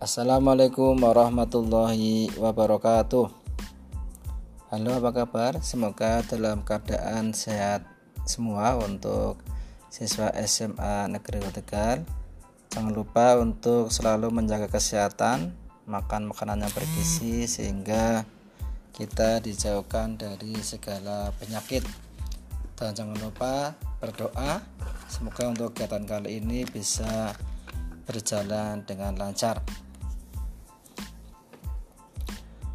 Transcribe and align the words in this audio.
Assalamualaikum 0.00 0.96
warahmatullahi 0.96 2.32
wabarakatuh. 2.40 3.28
Halo 4.72 4.90
apa 4.96 5.12
kabar? 5.12 5.60
Semoga 5.60 6.24
dalam 6.24 6.64
keadaan 6.64 7.36
sehat 7.36 7.84
semua 8.24 8.80
untuk 8.80 9.36
siswa 9.92 10.32
SMA 10.48 11.04
Negeri 11.04 11.44
Tegal. 11.52 12.08
Jangan 12.72 12.96
lupa 12.96 13.36
untuk 13.36 13.92
selalu 13.92 14.32
menjaga 14.32 14.72
kesehatan 14.72 15.52
makan 15.84 16.32
makanan 16.32 16.64
yang 16.64 16.72
bergizi 16.72 17.44
sehingga 17.44 18.24
kita 18.96 19.44
dijauhkan 19.44 20.16
dari 20.16 20.56
segala 20.64 21.28
penyakit. 21.36 21.84
Dan 22.72 22.96
jangan 22.96 23.20
lupa 23.20 23.76
berdoa. 24.00 24.64
Semoga 25.12 25.52
untuk 25.52 25.76
kegiatan 25.76 26.08
kali 26.08 26.40
ini 26.40 26.64
bisa 26.64 27.36
berjalan 28.08 28.80
dengan 28.88 29.12
lancar 29.20 29.60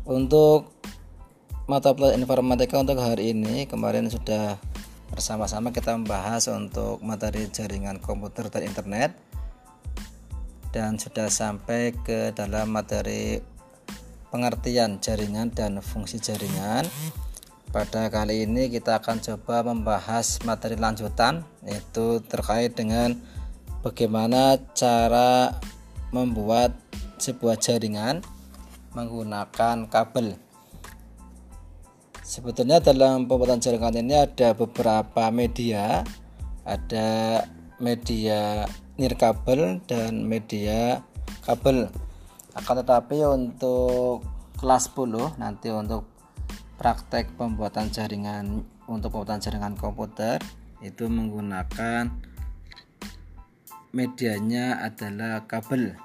untuk 0.06 0.70
mata 1.66 1.98
pelajaran 1.98 2.22
informatika 2.22 2.78
untuk 2.78 3.02
hari 3.02 3.34
ini 3.34 3.66
kemarin 3.66 4.06
sudah 4.06 4.62
bersama-sama 5.10 5.74
kita 5.74 5.98
membahas 5.98 6.46
untuk 6.54 7.02
materi 7.02 7.50
jaringan 7.50 7.98
komputer 7.98 8.50
dan 8.54 8.70
internet. 8.70 9.12
Dan 10.70 11.00
sudah 11.00 11.32
sampai 11.32 11.96
ke 11.96 12.36
dalam 12.36 12.70
materi 12.70 13.40
pengertian 14.30 15.00
jaringan 15.00 15.50
dan 15.56 15.80
fungsi 15.80 16.20
jaringan. 16.20 16.84
Pada 17.72 18.12
kali 18.12 18.44
ini 18.44 18.68
kita 18.68 19.00
akan 19.00 19.24
coba 19.24 19.64
membahas 19.64 20.44
materi 20.44 20.76
lanjutan 20.76 21.44
yaitu 21.64 22.20
terkait 22.28 22.76
dengan 22.76 23.16
bagaimana 23.84 24.60
cara 24.76 25.56
membuat 26.12 26.76
sebuah 27.20 27.60
jaringan 27.60 28.24
menggunakan 28.96 29.92
kabel. 29.92 30.40
Sebetulnya 32.26 32.82
dalam 32.82 33.30
pembuatan 33.30 33.62
jaringan 33.62 34.02
ini 34.02 34.18
ada 34.18 34.58
beberapa 34.58 35.30
media, 35.30 36.02
ada 36.66 37.44
media 37.78 38.66
nirkabel 38.98 39.84
dan 39.86 40.26
media 40.26 41.06
kabel. 41.46 41.92
Akan 42.56 42.82
tetapi 42.82 43.22
untuk 43.28 44.24
kelas 44.58 44.90
10 44.96 45.38
nanti 45.38 45.70
untuk 45.70 46.08
praktek 46.80 47.36
pembuatan 47.36 47.92
jaringan 47.92 48.64
untuk 48.88 49.12
pembuatan 49.12 49.44
jaringan 49.44 49.76
komputer 49.76 50.40
itu 50.80 51.08
menggunakan 51.12 52.12
medianya 53.96 54.80
adalah 54.84 55.44
kabel 55.48 55.96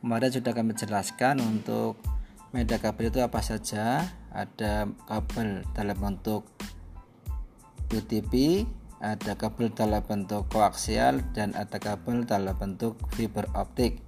kemarin 0.00 0.32
sudah 0.32 0.52
kami 0.56 0.72
jelaskan 0.74 1.38
untuk 1.44 2.00
media 2.50 2.80
kabel 2.80 3.12
itu 3.12 3.20
apa 3.20 3.40
saja. 3.44 4.04
Ada 4.34 4.88
kabel 5.06 5.62
dalam 5.76 5.96
bentuk 5.96 6.48
UTP 7.90 8.64
ada 9.00 9.32
kabel 9.32 9.72
dalam 9.72 10.04
bentuk 10.04 10.44
koaksial 10.52 11.24
dan 11.32 11.56
ada 11.56 11.80
kabel 11.80 12.28
dalam 12.28 12.52
bentuk 12.52 13.00
fiber 13.16 13.48
optik. 13.56 14.04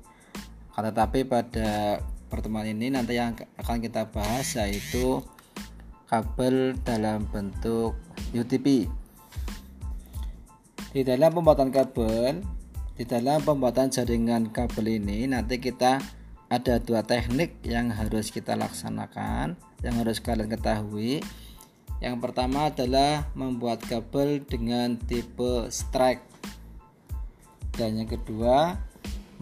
Tetapi 0.76 1.24
pada 1.24 2.00
pertemuan 2.28 2.68
ini 2.68 2.92
nanti 2.92 3.16
yang 3.16 3.32
akan 3.56 3.80
kita 3.80 4.12
bahas 4.12 4.52
yaitu 4.60 5.24
kabel 6.12 6.76
dalam 6.84 7.24
bentuk 7.32 7.96
UTP 8.36 8.84
di 10.92 11.00
dalam 11.00 11.32
pembuatan 11.32 11.72
kabel 11.72 12.44
di 13.02 13.10
dalam 13.10 13.42
pembuatan 13.42 13.90
jaringan 13.90 14.54
kabel 14.54 15.02
ini 15.02 15.26
nanti 15.26 15.58
kita 15.58 15.98
ada 16.46 16.78
dua 16.78 17.02
teknik 17.02 17.58
yang 17.66 17.90
harus 17.90 18.30
kita 18.30 18.54
laksanakan 18.54 19.58
yang 19.82 19.94
harus 19.98 20.22
kalian 20.22 20.46
ketahui. 20.46 21.18
Yang 21.98 22.16
pertama 22.22 22.70
adalah 22.70 23.26
membuat 23.34 23.82
kabel 23.90 24.46
dengan 24.46 24.94
tipe 25.02 25.66
strike. 25.74 26.22
Dan 27.74 27.98
yang 27.98 28.06
kedua 28.06 28.78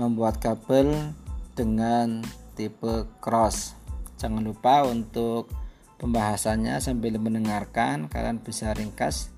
membuat 0.01 0.41
kabel 0.41 1.13
dengan 1.53 2.25
tipe 2.57 3.13
cross. 3.21 3.77
Jangan 4.17 4.41
lupa 4.41 4.89
untuk 4.89 5.53
pembahasannya 6.01 6.81
sambil 6.81 7.21
mendengarkan 7.21 8.09
kalian 8.09 8.41
bisa 8.41 8.73
ringkas 8.73 9.29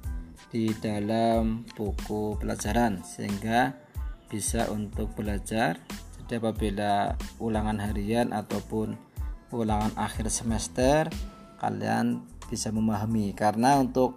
di 0.54 0.70
dalam 0.78 1.66
buku 1.74 2.38
pelajaran 2.38 3.02
sehingga 3.02 3.81
bisa 4.32 4.72
untuk 4.72 5.12
belajar. 5.12 5.76
Jadi 6.24 6.40
apabila 6.40 7.12
ulangan 7.36 7.76
harian 7.76 8.32
ataupun 8.32 8.96
ulangan 9.52 9.92
akhir 10.00 10.32
semester 10.32 11.12
kalian 11.60 12.24
bisa 12.48 12.72
memahami. 12.72 13.36
Karena 13.36 13.76
untuk 13.76 14.16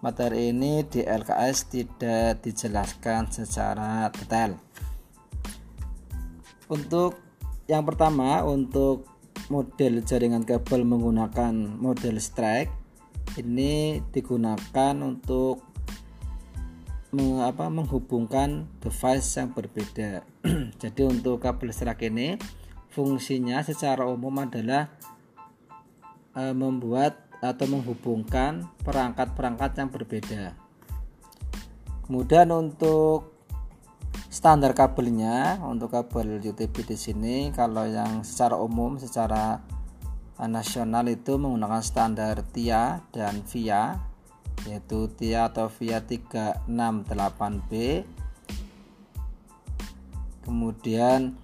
materi 0.00 0.48
ini 0.48 0.80
di 0.88 1.04
LKS 1.04 1.68
tidak 1.68 2.40
dijelaskan 2.40 3.28
secara 3.28 4.08
detail. 4.08 4.56
Untuk 6.72 7.20
yang 7.68 7.84
pertama 7.84 8.40
untuk 8.48 9.04
model 9.52 10.00
jaringan 10.02 10.48
kabel 10.48 10.88
menggunakan 10.88 11.52
model 11.52 12.16
strike 12.16 12.72
ini 13.36 14.00
digunakan 14.12 14.94
untuk 15.00 15.71
apa, 17.12 17.68
menghubungkan 17.68 18.64
device 18.80 19.36
yang 19.36 19.52
berbeda. 19.52 20.24
Jadi 20.80 21.02
untuk 21.04 21.44
kabel 21.44 21.68
serak 21.68 22.00
ini 22.08 22.40
fungsinya 22.88 23.60
secara 23.60 24.08
umum 24.08 24.48
adalah 24.48 24.88
e, 26.32 26.56
membuat 26.56 27.20
atau 27.44 27.68
menghubungkan 27.68 28.64
perangkat-perangkat 28.80 29.70
yang 29.76 29.90
berbeda. 29.92 30.44
Kemudian 32.08 32.48
untuk 32.48 33.36
standar 34.32 34.72
kabelnya 34.72 35.60
untuk 35.68 35.92
kabel 35.92 36.40
UTP 36.40 36.88
di 36.88 36.96
sini 36.96 37.36
kalau 37.52 37.84
yang 37.84 38.24
secara 38.24 38.56
umum 38.56 38.96
secara 38.96 39.60
nasional 40.48 41.04
itu 41.12 41.36
menggunakan 41.36 41.84
standar 41.84 42.40
TIA 42.40 43.04
dan 43.12 43.44
VIA 43.44 44.11
yaitu 44.66 45.10
TIA 45.18 45.50
atau 45.50 45.66
VIA 45.66 45.98
368B 46.04 48.04
kemudian 50.46 51.34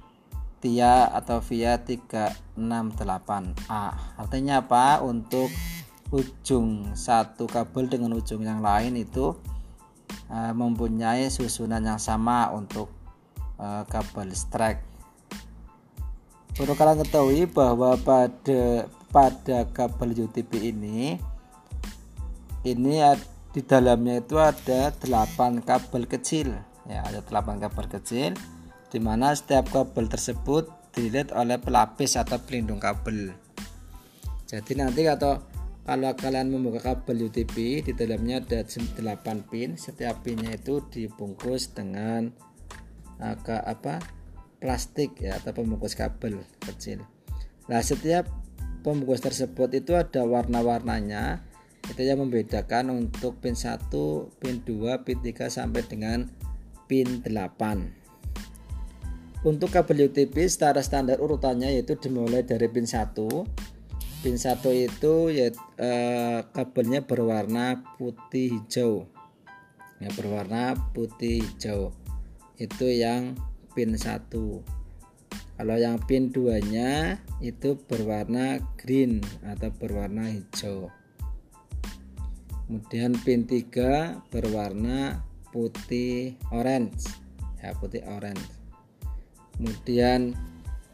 TIA 0.59 1.07
atau 1.15 1.39
VIA 1.39 1.79
368A 1.79 3.87
artinya 4.19 4.59
apa? 4.59 4.99
Untuk 5.07 5.47
ujung 6.09 6.97
satu 6.97 7.45
kabel 7.47 7.87
dengan 7.87 8.17
ujung 8.17 8.43
yang 8.43 8.65
lain 8.65 8.97
itu 8.97 9.37
uh, 10.33 10.53
mempunyai 10.57 11.29
susunan 11.29 11.85
yang 11.85 12.01
sama 12.01 12.49
untuk 12.51 12.89
uh, 13.61 13.85
kabel 13.87 14.33
strike. 14.33 14.81
Perlu 16.57 16.75
kalian 16.75 17.05
ketahui 17.07 17.47
bahwa 17.47 17.95
pada 18.01 18.89
pada 19.15 19.63
kabel 19.71 20.27
UTP 20.27 20.75
ini 20.75 21.21
ini 22.67 23.03
di 23.55 23.61
dalamnya 23.63 24.23
itu 24.23 24.39
ada 24.39 24.91
8 24.91 25.63
kabel 25.67 26.07
kecil. 26.07 26.55
Ya 26.89 27.05
ada 27.05 27.21
8 27.21 27.61
kabel 27.61 27.87
kecil 27.87 28.33
di 28.89 28.99
mana 28.99 29.37
setiap 29.37 29.69
kabel 29.69 30.09
tersebut 30.09 30.69
dilihat 30.97 31.31
oleh 31.37 31.61
pelapis 31.61 32.17
atau 32.17 32.41
pelindung 32.41 32.81
kabel. 32.81 33.37
Jadi 34.49 34.73
nanti 34.81 35.05
atau 35.05 35.45
kalau 35.85 36.13
kalian 36.17 36.53
membuka 36.53 36.93
kabel 36.93 37.29
UTP 37.29 37.85
di 37.85 37.93
dalamnya 37.97 38.45
ada 38.45 38.65
8 38.65 39.49
pin. 39.49 39.77
Setiap 39.77 40.25
pinnya 40.25 40.57
itu 40.57 40.85
dibungkus 40.89 41.73
dengan 41.73 42.29
agak 43.19 43.65
apa 43.65 43.99
plastik 44.59 45.19
ya 45.23 45.39
atau 45.39 45.55
pembungkus 45.55 45.95
kabel 45.95 46.43
kecil. 46.61 47.05
Nah 47.71 47.81
setiap 47.81 48.29
pembungkus 48.83 49.23
tersebut 49.23 49.71
itu 49.75 49.95
ada 49.95 50.25
warna-warnanya 50.25 51.48
itu 51.89 52.05
yang 52.05 52.21
membedakan 52.21 52.93
untuk 52.93 53.41
pin 53.41 53.57
1 53.57 53.89
pin 54.39 54.61
2 54.63 55.05
pin 55.05 55.19
3 55.25 55.49
sampai 55.49 55.83
dengan 55.89 56.29
pin 56.85 57.25
8 57.25 57.99
untuk 59.47 59.71
kabel 59.71 60.11
UTP 60.11 60.35
secara 60.51 60.83
standar 60.83 61.23
urutannya 61.23 61.79
yaitu 61.79 61.95
dimulai 61.97 62.43
dari 62.45 62.69
pin 62.69 62.85
1 62.85 63.17
pin 64.19 64.35
1 64.35 64.59
itu 64.75 65.31
ya 65.31 65.55
eh, 65.79 66.43
kabelnya 66.51 67.07
berwarna 67.07 67.87
putih 67.95 68.59
hijau. 68.59 69.07
Ya 70.03 70.11
berwarna 70.11 70.75
putih 70.91 71.47
hijau. 71.47 71.95
Itu 72.59 72.91
yang 72.91 73.39
pin 73.79 73.95
1 73.95 74.75
kalau 75.59 75.75
yang 75.75 75.99
pin 76.03 76.31
2 76.31 76.71
nya 76.71 77.19
itu 77.43 77.79
berwarna 77.87 78.63
green 78.79 79.23
atau 79.43 79.71
berwarna 79.75 80.31
hijau 80.31 80.91
kemudian 82.69 83.17
pin 83.25 83.49
3 83.49 84.29
berwarna 84.29 85.25
putih 85.49 86.37
orange 86.53 87.09
ya 87.65 87.73
putih 87.81 88.05
orange 88.05 88.45
kemudian 89.57 90.37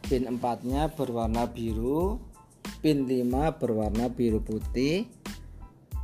pin 0.07 0.23
4 0.23 0.39
nya 0.71 0.87
berwarna 0.87 1.51
biru 1.51 2.23
pin 2.79 3.03
5 3.03 3.59
berwarna 3.59 4.07
biru 4.07 4.39
putih 4.39 5.03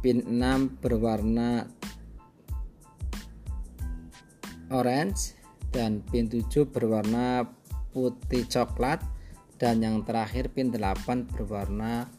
pin 0.03 0.27
6 0.27 0.83
berwarna 0.83 1.71
orange 4.75 5.39
dan 5.71 6.03
pin 6.03 6.27
7 6.27 6.67
berwarna 6.67 7.47
putih 7.95 8.43
coklat 8.43 8.99
dan 9.55 9.79
yang 9.79 10.03
terakhir 10.03 10.51
pin 10.51 10.67
8 10.67 11.31
berwarna 11.31 12.11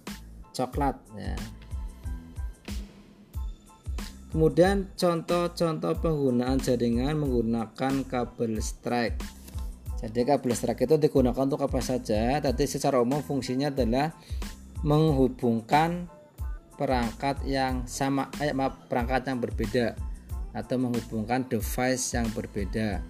coklat 0.57 0.97
ya. 1.21 1.37
Kemudian 4.33 4.89
contoh-contoh 4.97 5.93
penggunaan 6.01 6.57
jaringan 6.57 7.21
menggunakan 7.21 8.01
kabel 8.09 8.65
strike. 8.65 9.21
Jadi 10.01 10.25
kabel 10.25 10.57
strike 10.57 10.89
itu 10.89 10.97
digunakan 10.97 11.45
untuk 11.45 11.61
apa 11.61 11.85
saja? 11.85 12.41
Tadi 12.41 12.65
secara 12.65 12.97
umum 13.05 13.21
fungsinya 13.21 13.69
adalah 13.69 14.17
menghubungkan 14.81 16.09
perangkat 16.81 17.45
yang 17.45 17.85
sama, 17.85 18.33
eh, 18.41 18.57
maaf, 18.57 18.89
perangkat 18.89 19.29
yang 19.29 19.39
berbeda 19.39 19.87
atau 20.57 20.77
menghubungkan 20.81 21.45
device 21.53 22.17
yang 22.17 22.27
berbeda. 22.33 23.05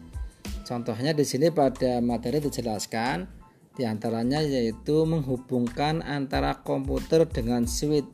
Contohnya 0.66 1.14
di 1.14 1.22
sini 1.22 1.54
pada 1.54 2.02
materi 2.02 2.42
dijelaskan 2.42 3.30
di 3.78 3.86
antaranya 3.86 4.42
yaitu 4.42 5.06
menghubungkan 5.06 6.02
antara 6.02 6.60
komputer 6.66 7.24
dengan 7.30 7.64
switch 7.70 8.10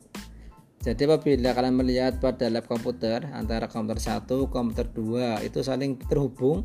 jadi 0.79 1.11
apabila 1.11 1.51
kalian 1.51 1.75
melihat 1.75 2.23
pada 2.23 2.47
lab 2.47 2.63
komputer 2.63 3.27
antara 3.35 3.67
komputer 3.67 3.99
1, 4.23 4.47
komputer 4.47 4.87
2 4.87 5.43
itu 5.43 5.59
saling 5.59 5.99
terhubung. 6.07 6.63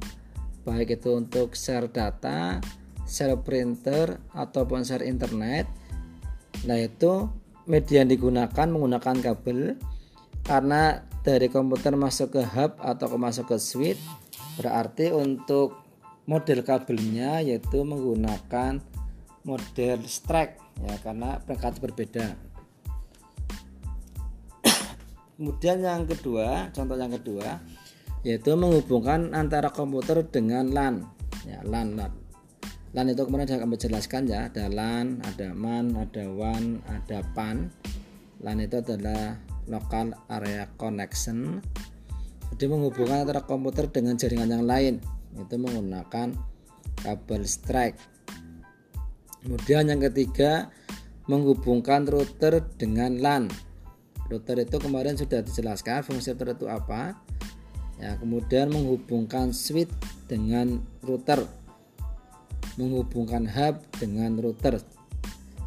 Baik 0.62 1.02
itu 1.02 1.18
untuk 1.18 1.58
share 1.58 1.90
data, 1.90 2.62
share 3.10 3.34
printer 3.42 4.22
ataupun 4.30 4.86
share 4.86 5.02
internet. 5.02 5.66
Nah, 6.64 6.78
itu 6.78 7.26
media 7.66 8.06
yang 8.06 8.10
digunakan 8.14 8.66
menggunakan 8.70 9.18
kabel. 9.18 9.82
Karena 10.46 11.02
dari 11.26 11.50
komputer 11.50 11.98
masuk 11.98 12.38
ke 12.38 12.42
hub 12.54 12.78
atau 12.78 13.18
masuk 13.18 13.50
ke 13.50 13.56
switch 13.58 14.00
berarti 14.60 15.10
untuk 15.10 15.82
model 16.30 16.62
kabelnya 16.62 17.42
yaitu 17.42 17.82
menggunakan 17.82 18.78
model 19.42 19.98
strike 20.04 20.60
ya 20.84 20.94
karena 21.00 21.40
perangkat 21.42 21.80
berbeda 21.80 22.53
Kemudian 25.34 25.82
yang 25.82 26.06
kedua, 26.06 26.70
contoh 26.70 26.94
yang 26.94 27.10
kedua 27.10 27.58
yaitu 28.24 28.56
menghubungkan 28.56 29.36
antara 29.36 29.68
komputer 29.68 30.24
dengan 30.24 30.72
LAN. 30.72 31.04
Ya, 31.44 31.60
LAN, 31.60 31.92
LAN. 32.00 32.08
LAN 32.96 33.12
itu 33.12 33.20
kemudian 33.20 33.44
saya 33.44 33.60
akan 33.60 33.70
menjelaskan 33.76 34.22
ya, 34.24 34.48
ada 34.48 34.64
LAN, 34.72 35.20
ada 35.20 35.52
MAN, 35.52 35.92
ada 35.92 36.24
WAN, 36.32 36.80
ada 36.88 37.20
PAN. 37.36 37.68
LAN 38.40 38.64
itu 38.64 38.80
adalah 38.80 39.36
local 39.68 40.16
area 40.32 40.64
connection. 40.80 41.60
Jadi 42.56 42.64
menghubungkan 42.64 43.28
antara 43.28 43.44
komputer 43.44 43.92
dengan 43.92 44.16
jaringan 44.16 44.48
yang 44.48 44.64
lain 44.64 44.94
itu 45.36 45.54
menggunakan 45.60 46.32
kabel 47.04 47.42
strike. 47.44 48.00
Kemudian 49.44 49.92
yang 49.92 50.00
ketiga 50.00 50.72
menghubungkan 51.28 52.08
router 52.08 52.64
dengan 52.80 53.20
LAN 53.20 53.52
router 54.28 54.64
itu 54.64 54.76
kemarin 54.80 55.14
sudah 55.16 55.44
dijelaskan 55.44 56.04
fungsi 56.04 56.32
router 56.32 56.56
itu 56.56 56.66
apa. 56.68 57.16
Ya 58.00 58.18
kemudian 58.18 58.72
menghubungkan 58.72 59.54
switch 59.54 59.92
dengan 60.26 60.82
router. 61.04 61.46
Menghubungkan 62.74 63.46
hub 63.46 63.78
dengan 64.00 64.34
router. 64.40 64.82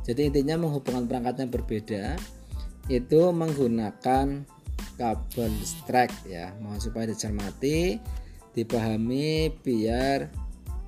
Jadi 0.04 0.32
intinya 0.32 0.68
menghubungkan 0.68 1.08
perangkat 1.08 1.36
yang 1.44 1.52
berbeda 1.52 2.04
itu 2.88 3.22
menggunakan 3.32 4.48
kabel 4.96 5.52
strike 5.64 6.16
ya. 6.28 6.56
Mohon 6.60 6.80
supaya 6.80 7.06
dicermati 7.12 8.00
dipahami 8.56 9.54
biar 9.62 10.32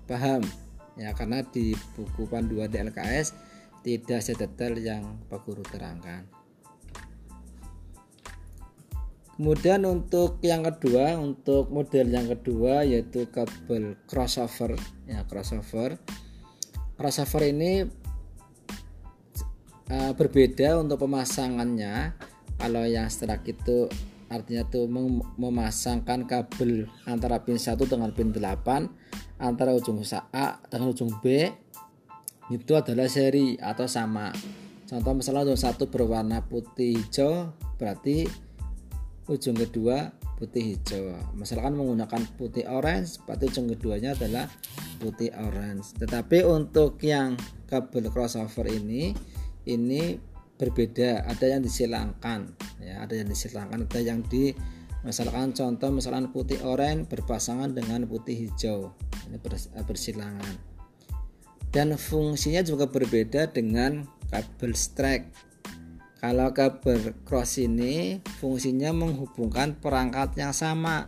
paham. 0.09 0.43
Ya 0.99 1.15
karena 1.15 1.39
di 1.47 1.71
buku 1.95 2.27
panduan 2.27 2.67
DLKS 2.67 3.31
tidak 3.87 4.19
sedetail 4.19 4.75
yang 4.75 5.15
Pak 5.31 5.47
Guru 5.47 5.63
terangkan 5.63 6.38
Kemudian 9.39 9.87
untuk 9.87 10.43
yang 10.43 10.67
kedua, 10.67 11.15
untuk 11.15 11.71
model 11.71 12.11
yang 12.11 12.27
kedua 12.27 12.83
yaitu 12.83 13.23
kabel 13.31 13.95
crossover 14.03 14.75
ya 15.07 15.23
crossover. 15.31 15.95
Crossover 16.99 17.47
ini 17.47 17.87
uh, 19.87 20.11
berbeda 20.11 20.75
untuk 20.83 21.07
pemasangannya. 21.07 22.19
Kalau 22.59 22.83
yang 22.83 23.07
setelah 23.07 23.39
itu 23.47 23.87
artinya 24.27 24.67
itu 24.67 24.83
mem 24.91 25.23
memasangkan 25.39 26.27
kabel 26.27 26.91
antara 27.07 27.39
pin 27.39 27.55
1 27.55 27.79
dengan 27.79 28.11
pin 28.11 28.35
8 28.35 29.39
antara 29.39 29.71
ujung 29.71 30.03
A 30.35 30.59
dengan 30.67 30.91
ujung 30.91 31.15
B 31.23 31.47
itu 32.51 32.75
adalah 32.75 33.07
seri 33.07 33.55
atau 33.55 33.87
sama. 33.87 34.35
Contoh 34.83 35.15
misalnya 35.15 35.47
ujung 35.47 35.63
satu 35.63 35.87
berwarna 35.87 36.43
putih 36.43 36.99
hijau 36.99 37.55
berarti 37.79 38.48
ujung 39.29 39.53
kedua 39.53 40.09
putih 40.41 40.73
hijau. 40.73 41.13
Misalkan 41.37 41.77
menggunakan 41.77 42.25
putih 42.35 42.65
orange 42.65 43.21
berarti 43.29 43.53
ujung 43.53 43.69
keduanya 43.69 44.17
adalah 44.17 44.49
putih 44.97 45.29
orange. 45.37 45.93
Tetapi 46.01 46.41
untuk 46.49 46.97
yang 47.05 47.37
kabel 47.69 48.09
crossover 48.09 48.65
ini 48.65 49.13
ini 49.69 50.17
berbeda. 50.57 51.29
Ada 51.29 51.55
yang 51.55 51.61
disilangkan 51.61 52.57
ya 52.81 53.05
ada 53.05 53.13
yang 53.13 53.29
disilangkan 53.29 53.85
ada 53.85 53.99
yang 54.01 54.25
di 54.25 54.55
misalkan 55.03 55.55
contoh 55.55 55.91
misalkan 55.93 56.31
putih 56.33 56.59
orange 56.65 57.07
berpasangan 57.13 57.69
dengan 57.71 58.09
putih 58.09 58.49
hijau. 58.49 58.97
Ini 59.29 59.37
bersilangan. 59.85 60.55
Dan 61.69 61.93
fungsinya 61.93 62.65
juga 62.65 62.89
berbeda 62.89 63.53
dengan 63.53 64.01
kabel 64.33 64.73
strike 64.73 65.48
kalau 66.19 66.51
kabel 66.51 67.15
cross 67.23 67.63
ini 67.63 68.19
fungsinya 68.43 68.91
menghubungkan 68.91 69.79
perangkat 69.79 70.35
yang 70.35 70.51
sama. 70.51 71.07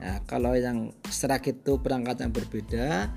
Nah, 0.00 0.24
kalau 0.24 0.56
yang 0.56 0.96
serak 1.12 1.44
itu 1.44 1.76
perangkat 1.76 2.24
yang 2.24 2.32
berbeda, 2.32 3.12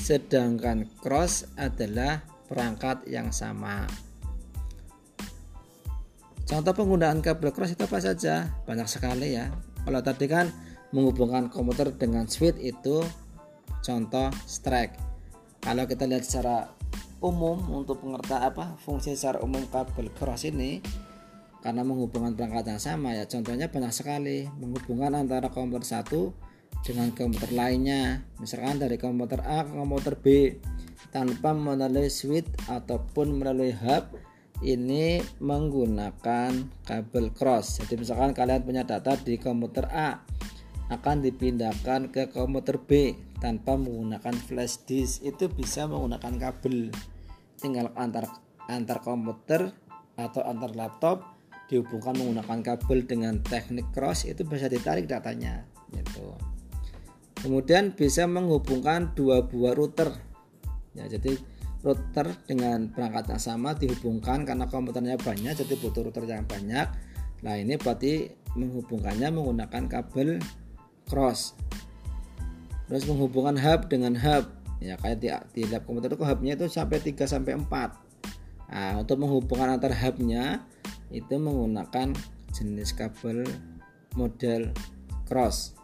sedangkan 0.00 0.88
cross 1.04 1.44
adalah 1.60 2.24
perangkat 2.48 3.04
yang 3.04 3.28
sama. 3.36 3.84
Contoh 6.48 6.72
penggunaan 6.72 7.20
kabel 7.20 7.52
cross 7.52 7.76
itu 7.76 7.84
apa 7.84 8.00
saja? 8.00 8.48
Banyak 8.64 8.88
sekali 8.88 9.36
ya. 9.36 9.52
Kalau 9.84 10.00
tadi 10.00 10.24
kan 10.24 10.48
menghubungkan 10.96 11.52
komputer 11.52 11.92
dengan 11.92 12.24
switch 12.24 12.56
itu 12.56 13.04
contoh 13.84 14.32
strike. 14.48 14.96
Kalau 15.60 15.84
kita 15.84 16.08
lihat 16.08 16.24
secara 16.24 16.77
umum 17.18 17.58
untuk 17.74 17.98
pengertian 18.02 18.46
apa 18.46 18.78
fungsi 18.78 19.18
secara 19.18 19.42
umum 19.42 19.66
kabel 19.66 20.06
cross 20.14 20.46
ini 20.46 20.78
karena 21.58 21.82
menghubungkan 21.82 22.38
perangkat 22.38 22.70
yang 22.70 22.82
sama 22.82 23.18
ya 23.18 23.26
contohnya 23.26 23.66
banyak 23.66 23.90
sekali. 23.90 24.46
Menghubungkan 24.62 25.18
antara 25.18 25.50
komputer 25.50 25.98
satu 25.98 26.30
dengan 26.86 27.10
komputer 27.10 27.50
lainnya. 27.50 28.22
Misalkan 28.38 28.78
dari 28.78 28.94
komputer 28.94 29.42
A 29.42 29.66
ke 29.66 29.72
komputer 29.74 30.14
B 30.14 30.26
tanpa 31.10 31.50
melalui 31.54 32.10
switch 32.10 32.46
ataupun 32.70 33.42
melalui 33.42 33.74
hub 33.74 34.14
ini 34.62 35.22
menggunakan 35.42 36.50
kabel 36.86 37.34
cross. 37.34 37.82
Jadi 37.82 38.06
misalkan 38.06 38.34
kalian 38.34 38.62
punya 38.62 38.82
data 38.86 39.18
di 39.18 39.38
komputer 39.38 39.90
A 39.90 40.22
akan 40.88 41.20
dipindahkan 41.20 42.08
ke 42.08 42.32
komputer 42.32 42.80
B 42.80 43.12
tanpa 43.38 43.76
menggunakan 43.76 44.34
flash 44.34 44.84
disk. 44.88 45.20
Itu 45.24 45.52
bisa 45.52 45.84
menggunakan 45.84 46.34
kabel. 46.40 46.92
Tinggal 47.60 47.92
antar 47.98 48.28
antar 48.68 49.00
komputer 49.00 49.72
atau 50.18 50.42
antar 50.44 50.72
laptop 50.74 51.38
dihubungkan 51.68 52.16
menggunakan 52.16 52.58
kabel 52.64 53.04
dengan 53.04 53.44
teknik 53.44 53.92
cross 53.92 54.24
itu 54.24 54.40
bisa 54.42 54.66
ditarik 54.72 55.04
datanya 55.04 55.68
gitu. 55.92 56.32
Kemudian 57.38 57.94
bisa 57.94 58.24
menghubungkan 58.26 59.14
dua 59.14 59.46
buah 59.46 59.76
router. 59.76 60.10
Ya 60.96 61.06
jadi 61.06 61.38
router 61.84 62.34
dengan 62.48 62.90
perangkat 62.90 63.36
yang 63.36 63.42
sama 63.42 63.76
dihubungkan 63.76 64.42
karena 64.42 64.66
komputernya 64.66 65.14
banyak 65.20 65.54
jadi 65.54 65.74
butuh 65.78 66.08
router 66.08 66.26
yang 66.26 66.48
banyak. 66.48 66.88
Nah 67.44 67.54
ini 67.54 67.78
berarti 67.78 68.34
menghubungkannya 68.58 69.28
menggunakan 69.30 69.84
kabel 69.86 70.42
cross. 71.08 71.56
Terus 72.86 73.04
menghubungkan 73.08 73.56
hub 73.56 73.88
dengan 73.88 74.14
hub. 74.16 74.44
Ya 74.78 74.94
kayak 75.00 75.18
di, 75.18 75.28
di 75.58 75.62
lab 75.66 75.82
komputer 75.88 76.14
itu 76.14 76.22
hubnya 76.22 76.54
itu 76.54 76.70
sampai 76.70 77.02
3 77.02 77.26
sampai 77.26 77.58
4 77.58 78.06
nah 78.68 79.00
untuk 79.00 79.16
menghubungkan 79.24 79.80
antar 79.80 79.96
hubnya 79.96 80.60
itu 81.08 81.40
menggunakan 81.40 82.12
jenis 82.52 82.92
kabel 82.92 83.48
model 84.14 84.72
cross. 85.24 85.76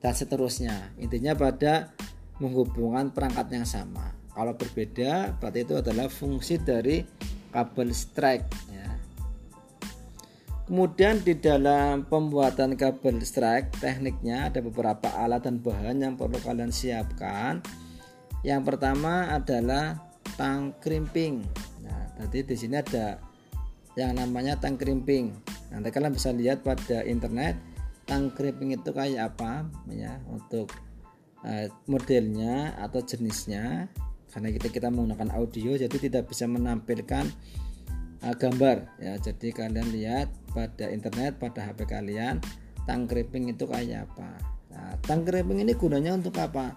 Dan 0.00 0.16
seterusnya. 0.16 0.96
Intinya 0.96 1.36
pada 1.36 1.92
menghubungkan 2.40 3.12
perangkat 3.12 3.46
yang 3.52 3.68
sama. 3.68 4.16
Kalau 4.32 4.56
berbeda 4.56 5.36
berarti 5.36 5.60
itu 5.60 5.74
adalah 5.76 6.08
fungsi 6.08 6.56
dari 6.56 7.04
kabel 7.52 7.92
strike. 7.92 8.69
Kemudian 10.70 11.18
di 11.26 11.34
dalam 11.34 12.06
pembuatan 12.06 12.78
kabel 12.78 13.18
strike 13.26 13.82
tekniknya 13.82 14.54
ada 14.54 14.62
beberapa 14.62 15.10
alat 15.18 15.42
dan 15.42 15.58
bahan 15.58 15.98
yang 15.98 16.14
perlu 16.14 16.38
kalian 16.38 16.70
siapkan. 16.70 17.58
Yang 18.46 18.62
pertama 18.70 19.34
adalah 19.34 19.98
tang 20.38 20.70
krimping. 20.78 21.42
Nah, 21.82 22.14
tadi 22.22 22.46
di 22.46 22.54
sini 22.54 22.78
ada 22.78 23.18
yang 23.98 24.14
namanya 24.14 24.62
tang 24.62 24.78
krimping. 24.78 25.34
Nanti 25.74 25.90
kalian 25.90 26.14
bisa 26.14 26.30
lihat 26.30 26.62
pada 26.62 27.02
internet 27.02 27.58
tang 28.06 28.30
krimping 28.30 28.70
itu 28.70 28.90
kayak 28.94 29.34
apa 29.34 29.66
ya 29.90 30.18
untuk 30.26 30.70
uh, 31.46 31.66
modelnya 31.86 32.74
atau 32.78 32.98
jenisnya 33.06 33.86
karena 34.34 34.50
kita 34.50 34.66
kita 34.70 34.88
menggunakan 34.90 35.30
audio 35.34 35.78
jadi 35.78 35.94
tidak 35.94 36.26
bisa 36.26 36.50
menampilkan 36.50 37.30
uh, 38.26 38.34
gambar 38.34 38.98
ya 38.98 39.14
jadi 39.22 39.54
kalian 39.54 39.88
lihat 39.94 40.26
pada 40.50 40.90
internet 40.90 41.38
pada 41.38 41.70
HP 41.70 41.86
kalian 41.86 42.42
tang 42.84 43.06
krimping 43.06 43.50
itu 43.50 43.64
kayak 43.70 44.10
apa? 44.10 44.30
Nah, 44.74 44.92
tang 45.04 45.22
krimping 45.22 45.62
ini 45.62 45.72
gunanya 45.78 46.16
untuk 46.16 46.34
apa? 46.38 46.74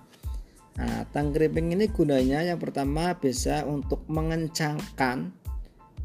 Nah, 0.78 1.06
tang 1.10 1.34
krimping 1.34 1.74
ini 1.74 1.90
gunanya 1.90 2.42
yang 2.46 2.58
pertama 2.62 3.18
bisa 3.18 3.66
untuk 3.66 4.06
mengencangkan 4.10 5.34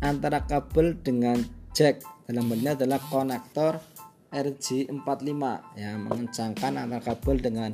antara 0.00 0.44
kabel 0.46 0.96
dengan 1.00 1.40
jack. 1.72 2.04
Dalam 2.28 2.48
bentuknya 2.48 2.76
adalah 2.76 3.00
konektor 3.08 3.80
RJ45 4.28 5.32
ya 5.80 5.96
mengencangkan 5.96 6.72
antara 6.76 7.00
kabel 7.00 7.40
dengan 7.40 7.72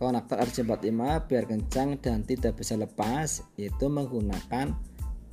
konektor 0.00 0.40
RJ45 0.40 1.00
biar 1.28 1.44
kencang 1.44 2.00
dan 2.00 2.24
tidak 2.24 2.56
bisa 2.56 2.74
lepas 2.80 3.44
itu 3.60 3.86
menggunakan 3.86 4.72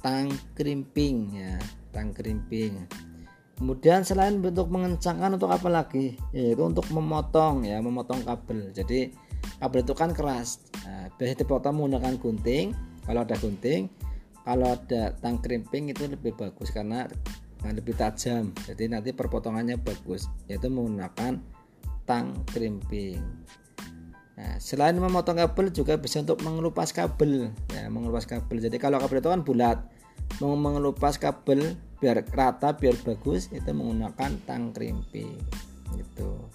tang 0.04 0.28
krimping 0.56 1.40
ya 1.40 1.56
tang 1.96 2.12
krimping 2.12 2.84
kemudian 3.60 4.08
selain 4.08 4.40
bentuk 4.40 4.72
mengencangkan 4.72 5.36
untuk 5.36 5.52
apa 5.52 5.68
lagi? 5.68 6.16
Yaitu 6.32 6.64
untuk 6.64 6.88
memotong 6.90 7.68
ya 7.68 7.84
memotong 7.84 8.24
kabel. 8.24 8.72
Jadi 8.72 9.12
kabel 9.60 9.84
itu 9.84 9.94
kan 9.94 10.16
keras. 10.16 10.64
Nah, 10.88 11.12
biasanya 11.20 11.44
dipotong 11.44 11.76
menggunakan 11.76 12.16
gunting. 12.18 12.72
Kalau 13.04 13.22
ada 13.22 13.36
gunting 13.38 13.92
kalau 14.50 14.74
ada 14.74 15.14
tang 15.22 15.38
krimping 15.38 15.94
itu 15.94 16.10
lebih 16.10 16.34
bagus 16.34 16.74
karena 16.74 17.06
lebih 17.62 17.94
tajam. 17.94 18.50
Jadi 18.66 18.90
nanti 18.90 19.14
perpotongannya 19.14 19.78
bagus 19.78 20.26
yaitu 20.50 20.74
menggunakan 20.74 21.38
tang 22.10 22.34
krimping 22.50 23.22
Nah, 24.40 24.56
selain 24.56 24.96
memotong 24.96 25.36
kabel 25.36 25.68
juga 25.68 26.00
bisa 26.00 26.24
untuk 26.24 26.40
mengelupas 26.48 26.96
kabel, 26.96 27.52
ya 27.76 27.92
mengelupas 27.92 28.24
kabel. 28.24 28.64
Jadi 28.64 28.80
kalau 28.80 28.96
kabel 28.96 29.20
itu 29.20 29.28
kan 29.28 29.44
bulat, 29.44 29.84
mengelupas 30.40 31.20
kabel 31.20 31.76
biar 32.00 32.24
rata, 32.32 32.74
biar 32.76 32.96
bagus, 33.04 33.52
itu 33.52 33.70
menggunakan 33.72 34.32
tang 34.48 34.72
krimping, 34.72 35.36
gitu. 36.00 36.48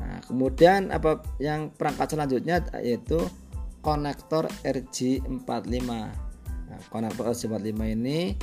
Nah, 0.00 0.20
kemudian 0.28 0.92
apa 0.92 1.24
yang 1.40 1.72
perangkat 1.72 2.12
selanjutnya 2.12 2.60
yaitu 2.84 3.18
konektor 3.80 4.48
RJ45. 4.60 5.80
Nah, 5.88 6.80
konektor 6.92 7.32
RJ45 7.32 7.80
ini 7.96 8.36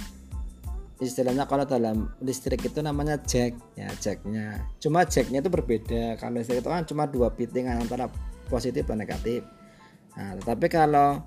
istilahnya 1.01 1.50
kalau 1.50 1.65
dalam 1.65 2.13
listrik 2.22 2.62
itu 2.62 2.77
namanya 2.77 3.17
jack 3.25 3.58
ya 3.74 3.89
jacknya 3.98 4.62
cuma 4.77 5.01
jacknya 5.01 5.41
itu 5.41 5.50
berbeda 5.50 6.22
kalau 6.22 6.38
listrik 6.38 6.62
itu 6.62 6.70
kan 6.70 6.86
cuma 6.86 7.10
dua 7.10 7.34
fitting 7.34 7.65
antara 7.65 8.05
positif 8.46 8.86
dan 8.86 9.01
negatif 9.01 9.41
nah, 10.13 10.38
tetapi 10.38 10.70
kalau 10.70 11.25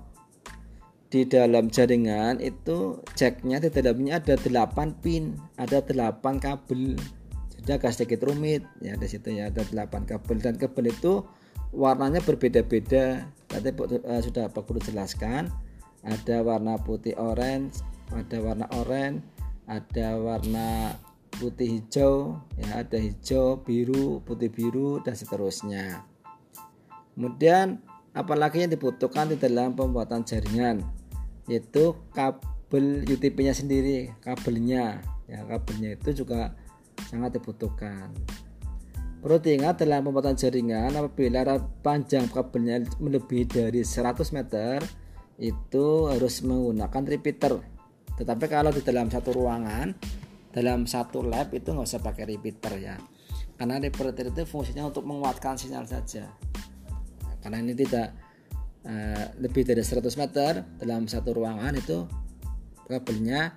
di 1.09 1.21
dalam 1.29 1.69
jaringan 1.69 2.41
itu 2.41 2.99
jacknya 3.13 3.61
di 3.61 3.69
dalamnya 3.69 4.17
ada 4.17 4.35
8 4.35 5.01
pin 5.05 5.37
ada 5.55 5.79
8 5.79 6.21
kabel. 6.41 6.97
Jadi 7.55 7.69
agak 7.71 7.93
sedikit 7.93 8.25
rumit 8.25 8.65
ya 8.81 8.97
di 8.97 9.07
situ 9.07 9.33
ya 9.33 9.53
ada 9.53 9.61
8 9.63 10.09
kabel. 10.09 10.37
Dan 10.41 10.57
kabel 10.57 10.89
itu 10.89 11.23
warnanya 11.71 12.19
berbeda-beda. 12.25 13.29
Tadi 13.45 13.69
uh, 13.71 14.21
sudah 14.21 14.49
Pak 14.49 14.65
Guru 14.65 14.81
jelaskan 14.81 15.53
ada 16.05 16.45
warna 16.45 16.77
putih 16.77 17.17
orange 17.17 17.81
ada 18.13 18.37
warna 18.37 18.69
orange 18.77 19.25
ada 19.65 20.21
warna 20.21 20.93
putih 21.33 21.81
hijau 21.81 22.37
ya 22.61 22.85
ada 22.85 23.01
hijau 23.01 23.65
biru 23.65 24.21
putih 24.21 24.49
biru 24.53 25.01
dan 25.01 25.17
seterusnya. 25.17 26.05
Kemudian 27.15 27.79
apalagi 28.15 28.63
yang 28.63 28.71
dibutuhkan 28.71 29.27
di 29.27 29.35
dalam 29.35 29.75
pembuatan 29.75 30.23
jaringan 30.23 30.81
yaitu 31.45 31.93
kabel 32.15 33.05
UTP-nya 33.05 33.53
sendiri, 33.53 34.09
kabelnya. 34.23 35.03
Ya, 35.29 35.45
kabelnya 35.45 35.93
itu 35.93 36.25
juga 36.25 36.57
sangat 37.05 37.37
dibutuhkan. 37.37 38.09
Perlu 39.21 39.37
diingat 39.41 39.81
dalam 39.81 40.05
pembuatan 40.05 40.37
jaringan 40.37 40.93
apabila 40.97 41.45
panjang 41.85 42.29
kabelnya 42.29 42.81
melebihi 42.97 43.45
dari 43.45 43.81
100 43.85 44.21
meter 44.33 44.81
itu 45.37 46.09
harus 46.09 46.41
menggunakan 46.41 47.03
repeater. 47.05 47.61
Tetapi 48.15 48.45
kalau 48.47 48.71
di 48.71 48.81
dalam 48.81 49.11
satu 49.11 49.33
ruangan, 49.33 49.93
dalam 50.53 50.87
satu 50.87 51.25
lab 51.25 51.51
itu 51.53 51.73
nggak 51.73 51.89
usah 51.89 52.01
pakai 52.01 52.37
repeater 52.37 52.73
ya. 52.79 52.95
Karena 53.57 53.81
repeater 53.81 54.29
itu 54.29 54.45
fungsinya 54.45 54.87
untuk 54.87 55.05
menguatkan 55.05 55.57
sinyal 55.57 55.89
saja 55.89 56.29
karena 57.45 57.61
ini 57.61 57.77
tidak 57.77 58.09
uh, 58.89 59.37
lebih 59.37 59.61
dari 59.69 59.85
100 59.85 60.01
meter 60.17 60.65
dalam 60.81 61.05
satu 61.05 61.29
ruangan 61.37 61.77
itu 61.77 62.09
kabelnya 62.89 63.53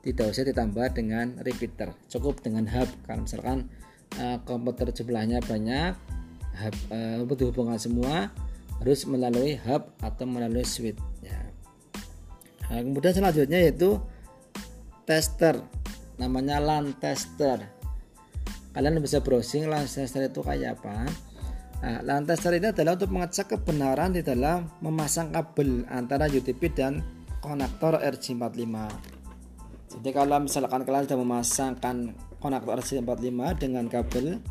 tidak 0.00 0.32
usah 0.32 0.48
ditambah 0.48 0.96
dengan 0.96 1.36
repeater. 1.44 1.92
Cukup 2.08 2.40
dengan 2.40 2.64
hub. 2.72 2.88
Kalau 3.04 3.28
misalkan 3.28 3.68
uh, 4.16 4.40
komputer 4.48 4.88
jumlahnya 4.96 5.44
banyak 5.44 5.92
hub 6.56 6.76
uh, 6.88 7.36
dihubungkan 7.36 7.76
semua 7.76 8.32
harus 8.80 9.04
melalui 9.04 9.60
hub 9.60 9.92
atau 10.00 10.24
melalui 10.24 10.64
switch 10.64 10.96
ya. 11.20 11.36
nah, 12.72 12.80
kemudian 12.80 13.12
selanjutnya 13.12 13.60
yaitu 13.60 14.00
tester. 15.04 15.60
Namanya 16.16 16.64
LAN 16.64 16.96
tester. 16.96 17.60
Kalian 18.72 19.04
bisa 19.04 19.20
browsing 19.20 19.68
LAN 19.68 19.84
tester 19.84 20.24
itu 20.24 20.40
kayak 20.40 20.80
apa 20.80 21.27
Nah, 21.78 22.02
lantas 22.02 22.42
ini 22.42 22.74
adalah 22.74 22.98
untuk 22.98 23.14
mengecek 23.14 23.54
kebenaran 23.54 24.10
di 24.10 24.26
dalam 24.26 24.66
memasang 24.82 25.30
kabel 25.30 25.86
antara 25.86 26.26
UTP 26.26 26.74
dan 26.74 27.06
konektor 27.38 28.02
RJ45. 28.02 28.66
Jadi 29.88 30.08
kalau 30.10 30.42
misalkan 30.42 30.82
kalian 30.82 31.06
sudah 31.06 31.20
memasangkan 31.22 31.96
konektor 32.42 32.82
RJ45 32.82 33.62
dengan 33.62 33.86
kabel, 33.86 34.42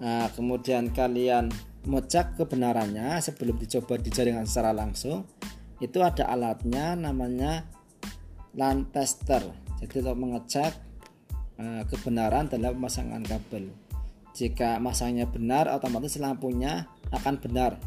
nah 0.00 0.32
kemudian 0.32 0.96
kalian 0.96 1.52
mengecek 1.84 2.40
kebenarannya 2.40 3.20
sebelum 3.20 3.60
dicoba 3.60 4.00
di 4.00 4.08
jaringan 4.08 4.48
secara 4.48 4.72
langsung, 4.72 5.28
itu 5.78 6.00
ada 6.00 6.24
alatnya 6.32 6.96
namanya 6.96 7.68
LAN 8.56 8.88
tester. 8.88 9.44
Jadi 9.84 10.00
untuk 10.00 10.16
mengecek 10.16 10.72
uh, 11.60 11.84
kebenaran 11.84 12.48
dalam 12.48 12.80
pemasangan 12.80 13.20
kabel. 13.28 13.85
Jika 14.36 14.76
masangnya 14.76 15.24
benar, 15.24 15.72
otomatis 15.72 16.20
lampunya 16.20 16.84
akan 17.08 17.40
benar 17.40 17.80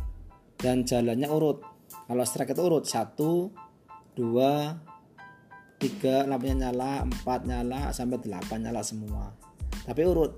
dan 0.58 0.82
jalannya 0.82 1.30
urut. 1.30 1.62
Kalau 2.10 2.26
strike 2.26 2.58
itu 2.58 2.62
urut 2.66 2.90
1 2.90 3.14
2 4.18 4.18
3 5.78 6.26
lampunya 6.26 6.68
nyala, 6.68 7.06
4 7.06 7.46
nyala 7.46 7.94
sampai 7.94 8.18
8 8.26 8.66
nyala 8.66 8.82
semua. 8.82 9.30
Tapi 9.86 10.02
urut 10.10 10.36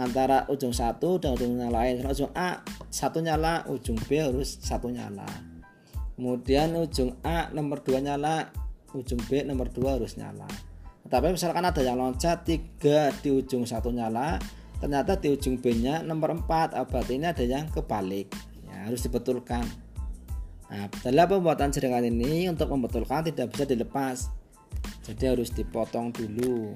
antara 0.00 0.48
ujung 0.48 0.72
satu 0.72 1.20
dan 1.20 1.36
ujung 1.36 1.60
yang 1.60 1.68
lain. 1.68 2.00
Kalau 2.00 2.16
ujung 2.16 2.32
A 2.32 2.64
satu 2.88 3.20
nyala, 3.20 3.68
ujung 3.68 4.00
B 4.08 4.24
harus 4.24 4.56
satu 4.58 4.88
nyala. 4.88 5.28
Kemudian 6.16 6.72
ujung 6.80 7.20
A 7.22 7.52
nomor 7.52 7.84
2 7.84 8.00
nyala, 8.00 8.48
ujung 8.96 9.20
B 9.28 9.44
nomor 9.44 9.68
2 9.68 10.00
harus 10.00 10.16
nyala. 10.16 10.48
Tapi 11.06 11.28
misalkan 11.28 11.60
ada 11.60 11.84
yang 11.84 12.00
loncat 12.00 12.40
tiga 12.48 13.12
di 13.20 13.28
ujung 13.28 13.68
satu 13.68 13.92
nyala, 13.92 14.40
ternyata 14.82 15.14
di 15.14 15.30
ujung 15.30 15.62
B-nya 15.62 16.02
nomor 16.02 16.34
4 16.34 16.74
abad 16.74 17.06
ini 17.06 17.30
ada 17.30 17.46
yang 17.46 17.70
kebalik. 17.70 18.34
Ya, 18.66 18.90
harus 18.90 19.06
dibetulkan. 19.06 19.62
Nah 20.66 20.90
dalam 21.06 21.30
pembuatan 21.30 21.70
jaringan 21.70 22.10
ini 22.10 22.50
untuk 22.50 22.66
membetulkan 22.66 23.22
tidak 23.30 23.54
bisa 23.54 23.62
dilepas. 23.62 24.26
Jadi 25.06 25.22
harus 25.30 25.54
dipotong 25.54 26.10
dulu. 26.10 26.74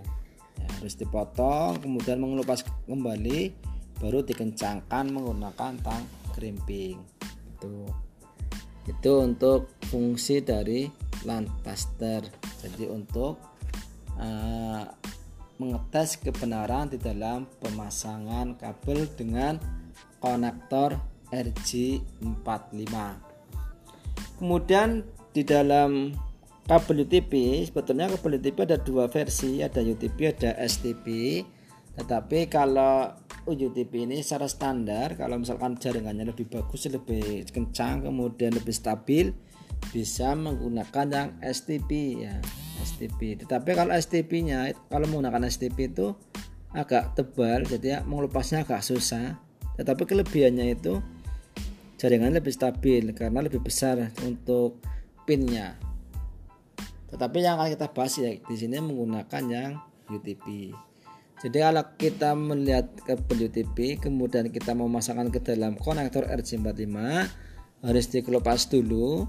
Ya, 0.55 0.71
harus 0.79 0.95
dipotong 0.95 1.83
kemudian 1.83 2.23
mengelupas 2.23 2.63
kembali 2.87 3.51
baru 3.99 4.23
dikencangkan 4.23 5.11
menggunakan 5.11 5.75
tang 5.83 6.07
krimping 6.31 7.03
itu. 7.59 7.77
Itu 8.87 9.13
untuk 9.19 9.75
fungsi 9.91 10.47
dari 10.47 10.87
lantaster 11.27 12.23
jadi 12.63 12.87
untuk 12.87 13.41
uh, 14.21 14.85
mengetes 15.57 16.21
kebenaran 16.21 16.93
di 16.93 17.01
dalam 17.01 17.49
pemasangan 17.61 18.61
kabel 18.61 19.09
dengan 19.17 19.57
konektor 20.21 20.97
RJ45. 21.33 22.95
kemudian 24.39 25.03
di 25.33 25.43
dalam 25.43 26.13
kabel 26.67 27.07
UTP 27.07 27.65
sebetulnya 27.69 28.11
kabel 28.13 28.39
UTP 28.41 28.57
ada 28.67 28.79
dua 28.79 29.07
versi 29.09 29.63
ada 29.63 29.81
UTP 29.81 30.19
ada 30.35 30.57
STP 30.67 31.07
tetapi 31.97 32.53
kalau 32.53 33.17
UTP 33.47 34.05
ini 34.05 34.21
secara 34.21 34.51
standar 34.51 35.15
kalau 35.15 35.39
misalkan 35.41 35.79
jaringannya 35.79 36.35
lebih 36.35 36.51
bagus 36.51 36.91
lebih 36.91 37.47
kencang 37.49 38.05
kemudian 38.05 38.53
lebih 38.53 38.75
stabil 38.75 39.33
bisa 39.91 40.35
menggunakan 40.35 41.07
yang 41.09 41.29
STP 41.41 42.21
ya 42.27 42.37
STP 42.85 43.41
tetapi 43.41 43.73
kalau 43.73 43.93
STP 43.97 44.45
nya 44.45 44.71
kalau 44.93 45.09
menggunakan 45.09 45.49
STP 45.49 45.91
itu 45.91 46.13
agak 46.77 47.17
tebal 47.17 47.65
jadi 47.65 47.87
ya, 47.89 47.99
mengelupasnya 48.05 48.69
agak 48.69 48.85
susah. 48.85 49.41
Tetapi 49.81 50.05
kelebihannya 50.05 50.77
itu 50.77 51.01
jaringan 51.97 52.37
lebih 52.37 52.53
stabil 52.53 53.17
karena 53.17 53.41
lebih 53.41 53.65
besar 53.65 54.13
untuk 54.25 54.85
pinnya. 55.25 55.81
Tetapi 57.09 57.37
yang 57.41 57.57
akan 57.57 57.73
kita 57.73 57.89
bahas 57.97 58.21
ya 58.21 58.29
di 58.37 58.57
sini 58.57 58.77
menggunakan 58.85 59.43
yang 59.49 59.71
UTP. 60.13 60.77
Jadi 61.37 61.59
kalau 61.61 61.85
kita 62.01 62.33
melihat 62.33 62.89
kabel 63.05 63.53
UTP 63.53 64.01
kemudian 64.01 64.49
kita 64.49 64.73
memasangkan 64.73 65.29
ke 65.29 65.41
dalam 65.45 65.77
konektor 65.77 66.25
RJ45 66.25 66.97
harus 67.85 68.07
dikelupas 68.09 68.73
dulu 68.73 69.29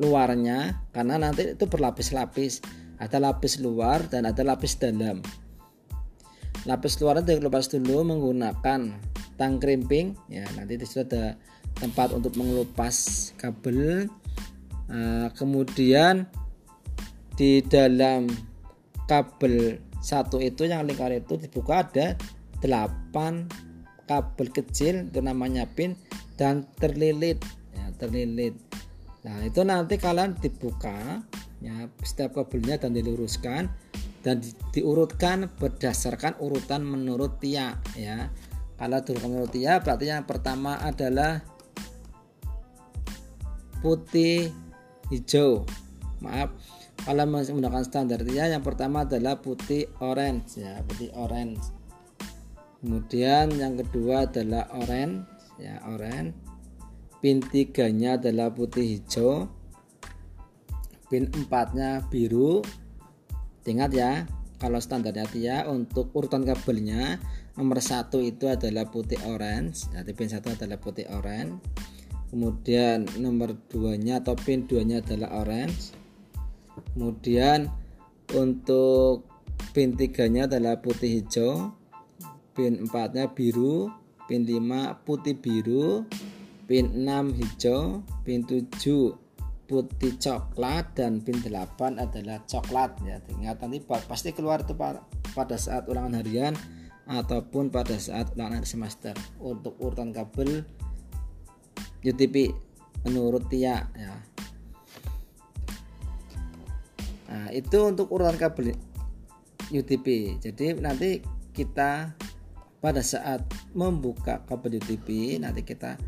luarnya 0.00 0.86
karena 0.92 1.20
nanti 1.20 1.56
itu 1.56 1.64
berlapis-lapis. 1.68 2.60
Ada 2.96 3.20
lapis 3.20 3.60
luar 3.60 4.08
dan 4.08 4.24
ada 4.24 4.40
lapis 4.40 4.80
dalam. 4.80 5.20
Lapis 6.64 6.96
luarnya 6.98 7.36
dikelupas 7.36 7.68
dulu 7.68 8.08
menggunakan 8.08 8.80
tang 9.36 9.60
krimping 9.60 10.16
ya 10.32 10.48
nanti 10.56 10.80
di 10.80 10.84
situ 10.88 11.04
ada 11.04 11.36
tempat 11.76 12.16
untuk 12.16 12.34
mengelupas 12.40 13.30
kabel. 13.36 14.08
Nah, 14.88 15.28
kemudian 15.36 16.24
di 17.36 17.60
dalam 17.60 18.32
kabel 19.04 19.76
satu 20.00 20.40
itu 20.40 20.64
yang 20.64 20.88
lingkar 20.88 21.12
itu 21.12 21.36
dibuka 21.36 21.84
ada 21.84 22.16
8 22.64 24.08
kabel 24.08 24.46
kecil 24.54 25.10
itu 25.10 25.20
namanya 25.20 25.68
pin 25.68 25.98
dan 26.40 26.64
terlilit 26.80 27.42
ya, 27.74 27.84
terlilit 28.00 28.54
nah 29.26 29.42
itu 29.42 29.66
nanti 29.66 29.98
kalian 29.98 30.38
dibuka 30.38 31.26
ya 31.58 31.90
setiap 32.06 32.38
kabelnya 32.38 32.78
dan 32.78 32.94
diluruskan 32.94 33.66
dan 34.22 34.42
di, 34.42 34.50
diurutkan 34.74 35.50
berdasarkan 35.54 36.38
urutan 36.42 36.82
menurut 36.82 37.38
tiak 37.38 37.78
ya. 37.94 38.30
Kalau 38.74 38.98
diurutkan 39.02 39.30
menurut 39.30 39.54
tiak 39.54 39.86
berarti 39.86 40.10
yang 40.10 40.26
pertama 40.26 40.82
adalah 40.82 41.46
putih 43.82 44.50
hijau. 45.14 45.62
Maaf 46.18 46.50
kalau 47.06 47.22
menggunakan 47.22 47.86
standar 47.86 48.26
dia 48.26 48.50
yang 48.50 48.66
pertama 48.66 49.06
adalah 49.06 49.38
putih 49.38 49.86
orange 50.02 50.58
ya 50.58 50.82
putih 50.86 51.14
orange. 51.14 51.62
Kemudian 52.82 53.54
yang 53.54 53.78
kedua 53.78 54.26
adalah 54.26 54.66
orange 54.74 55.22
ya 55.62 55.82
orange 55.86 56.45
pin 57.20 57.40
tiganya 57.40 58.20
adalah 58.20 58.52
putih 58.52 58.98
hijau. 58.98 59.48
Pin 61.06 61.30
empatnya 61.30 62.04
biru. 62.10 62.60
Ingat 63.66 63.90
ya 63.94 64.12
kalau 64.56 64.80
standarnya 64.80 65.26
dia 65.34 65.56
untuk 65.68 66.14
urutan 66.16 66.46
kabelnya 66.46 67.20
nomor 67.58 67.80
satu 67.80 68.20
itu 68.22 68.46
adalah 68.46 68.88
putih 68.88 69.18
orange. 69.26 69.90
Jadi 69.90 70.10
pin 70.12 70.30
satu 70.30 70.52
adalah 70.52 70.78
putih 70.78 71.08
orange. 71.12 71.60
Kemudian 72.26 73.06
nomor 73.22 73.54
2 73.70 73.96
nya 74.02 74.18
atau 74.18 74.34
pin 74.34 74.66
2 74.66 74.82
nya 74.82 74.98
adalah 75.00 75.40
orange. 75.40 75.94
Kemudian 76.92 77.70
untuk 78.34 79.24
pin 79.70 79.94
3 79.94 80.26
nya 80.30 80.50
adalah 80.50 80.78
putih 80.82 81.22
hijau. 81.22 81.72
Pin 82.52 82.86
4 82.86 83.14
nya 83.14 83.24
biru. 83.30 83.88
Pin 84.26 84.42
5 84.42 85.06
putih 85.06 85.38
biru 85.38 86.02
pin 86.66 86.90
6 86.90 87.38
hijau 87.38 88.02
pin 88.26 88.42
7 88.42 88.66
putih 89.66 90.14
coklat 90.18 90.94
dan 90.94 91.18
pin 91.22 91.38
8 91.42 91.98
adalah 91.98 92.42
coklat. 92.46 92.94
Ya 93.02 93.18
ingat 93.34 93.62
nanti 93.62 93.82
pasti 93.82 94.30
keluar 94.30 94.62
itu 94.62 94.74
pada 95.34 95.56
saat 95.58 95.90
ulangan 95.90 96.22
harian 96.22 96.54
ataupun 97.06 97.70
pada 97.70 97.94
saat 97.98 98.34
ulangan 98.34 98.62
semester. 98.66 99.14
Untuk 99.38 99.78
urutan 99.78 100.10
kabel 100.10 100.62
UTP 102.02 102.54
menurut 103.06 103.46
Tia 103.50 103.86
ya. 103.94 104.14
Nah, 107.26 107.50
itu 107.50 107.78
untuk 107.82 108.10
urutan 108.10 108.38
kabel 108.38 108.74
UTP. 109.70 110.38
Jadi 110.38 110.78
nanti 110.78 111.18
kita 111.50 112.14
pada 112.78 113.02
saat 113.02 113.42
membuka 113.74 114.46
kabel 114.46 114.78
UTP 114.78 115.38
nanti 115.42 115.66
kita 115.66 115.98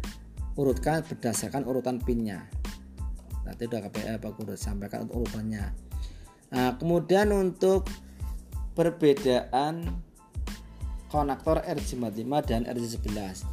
urutkan 0.59 1.07
berdasarkan 1.07 1.63
urutan 1.65 2.03
pinnya. 2.03 2.51
Nanti 3.47 3.71
udah 3.71 3.87
KPL 3.87 4.19
Pak 4.19 4.33
Guru 4.37 4.59
sampaikan 4.59 5.07
untuk 5.07 5.25
urutannya. 5.25 5.71
Nah, 6.53 6.75
kemudian 6.77 7.31
untuk 7.31 7.87
perbedaan 8.75 10.03
konektor 11.09 11.63
RJ45 11.65 12.33
dan 12.45 12.67
RJ11. 12.67 13.47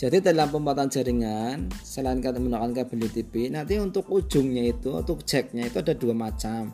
Jadi 0.00 0.20
dalam 0.24 0.48
pembuatan 0.48 0.88
jaringan 0.88 1.68
selain 1.84 2.22
kita 2.22 2.40
menggunakan 2.40 2.72
kabel 2.72 3.08
UTP, 3.10 3.52
nanti 3.52 3.76
untuk 3.76 4.08
ujungnya 4.08 4.72
itu 4.72 4.96
untuk 4.96 5.24
jacknya 5.24 5.68
itu 5.68 5.76
ada 5.80 5.92
dua 5.92 6.16
macam 6.16 6.72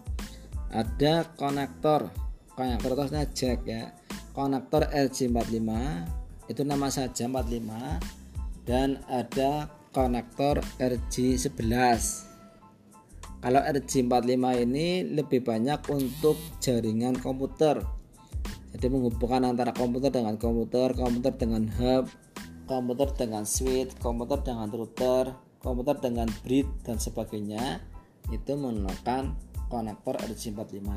ada 0.76 1.24
konektor 1.38 2.10
konektor 2.52 2.90
atasnya 2.98 3.24
jack 3.30 3.64
ya 3.64 3.94
konektor 4.36 4.84
RJ45 4.90 5.70
itu 6.52 6.62
nama 6.62 6.88
saja 6.90 7.26
45 7.26 8.68
dan 8.68 9.00
ada 9.06 9.70
konektor 9.96 10.60
RJ11 10.76 12.28
kalau 13.40 13.60
RJ45 13.64 14.44
ini 14.68 15.06
lebih 15.08 15.40
banyak 15.40 15.80
untuk 15.88 16.36
jaringan 16.60 17.16
komputer. 17.16 17.80
Jadi 18.74 18.92
menghubungkan 18.92 19.48
antara 19.48 19.72
komputer 19.72 20.12
dengan 20.12 20.36
komputer 20.36 20.92
komputer 20.92 21.32
dengan 21.40 21.64
hub 21.80 22.12
komputer 22.66 23.08
dengan 23.14 23.46
switch 23.46 23.94
komputer 24.02 24.42
dengan 24.42 24.68
router 24.68 25.32
komputer 25.62 25.96
dengan 26.02 26.28
bridge 26.42 26.68
dan 26.82 26.98
sebagainya 26.98 27.78
itu 28.34 28.52
menggunakan 28.58 29.32
konektor 29.70 30.18
RJ45 30.18 30.90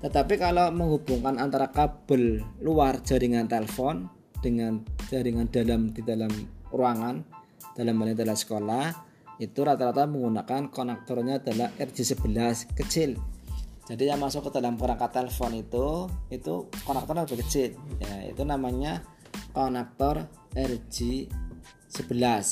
tetapi 0.00 0.34
kalau 0.38 0.70
menghubungkan 0.70 1.42
antara 1.42 1.68
kabel 1.74 2.46
luar 2.62 3.02
jaringan 3.02 3.50
telepon 3.50 4.06
dengan 4.38 4.86
jaringan 5.10 5.50
dalam 5.50 5.90
di 5.90 6.02
dalam 6.06 6.30
ruangan 6.70 7.33
dalam 7.74 7.98
hal 8.00 8.14
adalah 8.14 8.38
sekolah 8.38 8.86
itu 9.42 9.60
rata-rata 9.66 10.06
menggunakan 10.06 10.70
konektornya 10.70 11.42
adalah 11.42 11.74
RJ11 11.74 12.74
kecil. 12.78 13.18
Jadi 13.84 14.08
yang 14.08 14.22
masuk 14.22 14.48
ke 14.48 14.50
dalam 14.62 14.80
perangkat 14.80 15.12
telepon 15.12 15.52
itu 15.58 16.08
itu 16.32 16.70
konektornya 16.86 17.26
lebih 17.26 17.44
kecil. 17.44 17.74
Ya 18.00 18.30
itu 18.30 18.42
namanya 18.46 19.02
konektor 19.50 20.24
RJ11 20.54 22.46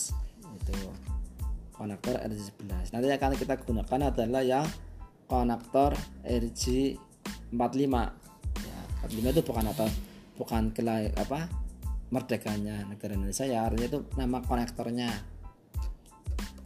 itu 0.58 0.78
konektor 1.74 2.14
RJ11 2.18 2.94
nanti 2.94 3.06
yang 3.11 3.18
akan 3.18 3.35
kita 3.38 3.54
gunakan 3.62 4.00
adalah 4.14 4.42
yang 4.42 4.66
konektor 5.26 5.94
RJ45 6.26 7.94
ya 8.62 8.78
45 9.06 9.35
itu 9.35 9.42
bukan 9.42 9.64
apa 9.70 9.87
bukan 10.38 10.62
kelai 10.74 11.11
apa 11.14 11.50
merdekanya 12.12 12.85
negara 12.85 13.16
Indonesia 13.16 13.48
ya 13.48 13.64
artinya 13.64 13.88
itu 13.88 14.05
nama 14.20 14.44
konektornya. 14.44 15.09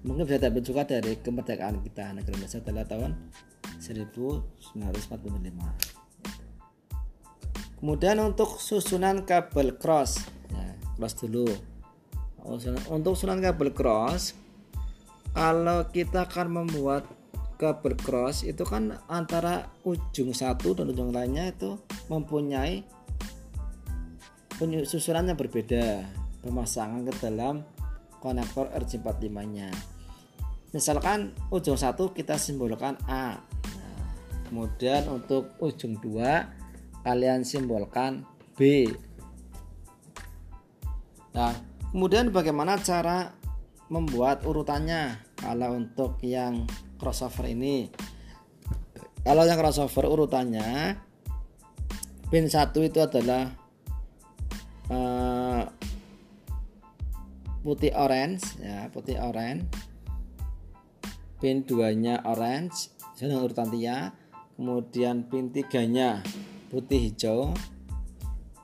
Mungkin 0.03 0.27
bisa 0.27 0.43
dapat 0.43 0.63
juga 0.63 0.83
dari 0.87 1.19
kemerdekaan 1.19 1.83
kita 1.87 2.15
negara 2.15 2.35
Indonesia 2.35 2.59
adalah 2.63 2.85
tahun 2.87 3.15
1945 3.79 5.97
kemudian 7.77 8.17
untuk 8.25 8.57
susunan 8.59 9.23
kabel 9.23 9.77
cross 9.77 10.25
ya, 10.51 10.75
cross 10.97 11.15
dulu. 11.23 11.47
Untuk 12.91 13.19
susunan 13.19 13.43
kabel 13.43 13.75
cross 13.75 14.35
kalau 15.37 15.85
kita 15.93 16.25
akan 16.25 16.65
membuat 16.65 17.05
kabel 17.61 17.99
cross 17.99 18.43
itu 18.43 18.63
kan 18.63 18.97
antara 19.11 19.69
ujung 19.85 20.33
satu 20.33 20.77
dan 20.77 20.93
ujung 20.93 21.11
lainnya 21.11 21.51
itu 21.51 21.77
mempunyai 22.09 22.87
susunannya 24.61 25.37
berbeda. 25.37 26.05
Pemasangan 26.41 27.03
ke 27.11 27.13
dalam 27.21 27.67
konektor 28.23 28.71
RJ45 28.73 29.37
nya. 29.51 29.69
Misalkan 30.73 31.33
ujung 31.53 31.79
satu 31.79 32.13
kita 32.13 32.37
simbolkan 32.37 32.99
A. 33.09 33.39
Nah, 33.41 34.03
kemudian 34.49 35.09
untuk 35.09 35.57
ujung 35.63 35.99
dua 36.01 36.49
kalian 37.07 37.47
simbolkan 37.47 38.27
B. 38.59 38.91
Nah 41.37 41.55
kemudian 41.95 42.35
bagaimana 42.35 42.81
cara 42.83 43.31
membuat 43.93 44.43
urutannya? 44.43 45.23
Kalau 45.37 45.77
untuk 45.77 46.19
yang 46.25 46.67
crossover 46.99 47.47
ini. 47.47 47.93
Kalau 49.23 49.45
yang 49.45 49.59
crossover 49.61 50.09
urutannya 50.09 50.97
pin 52.27 52.51
satu 52.51 52.83
itu 52.83 52.99
adalah 52.99 53.66
uh, 54.91 55.65
putih 57.67 57.91
orange 57.99 58.59
ya 58.63 58.87
putih 58.95 59.19
orange. 59.19 59.67
Pin 61.37 61.69
2 61.69 61.93
nya 62.01 62.23
orange 62.25 62.95
sedang 63.19 63.45
urutan 63.45 63.69
tiga. 63.69 64.15
Kemudian 64.57 65.29
pin 65.29 65.53
3 65.53 65.85
nya 65.91 66.23
putih 66.73 67.11
hijau. 67.11 67.53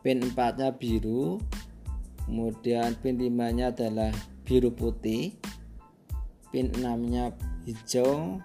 Pin 0.00 0.22
4 0.22 0.58
nya 0.58 0.68
biru. 0.72 1.42
Kemudian 2.24 2.96
pin 3.02 3.18
5 3.18 3.28
nya 3.52 3.74
adalah 3.74 4.14
biru 4.46 4.72
putih. 4.72 5.37
Pin 6.48 6.72
6 6.72 7.12
nya 7.12 7.35
hijau. 7.68 8.40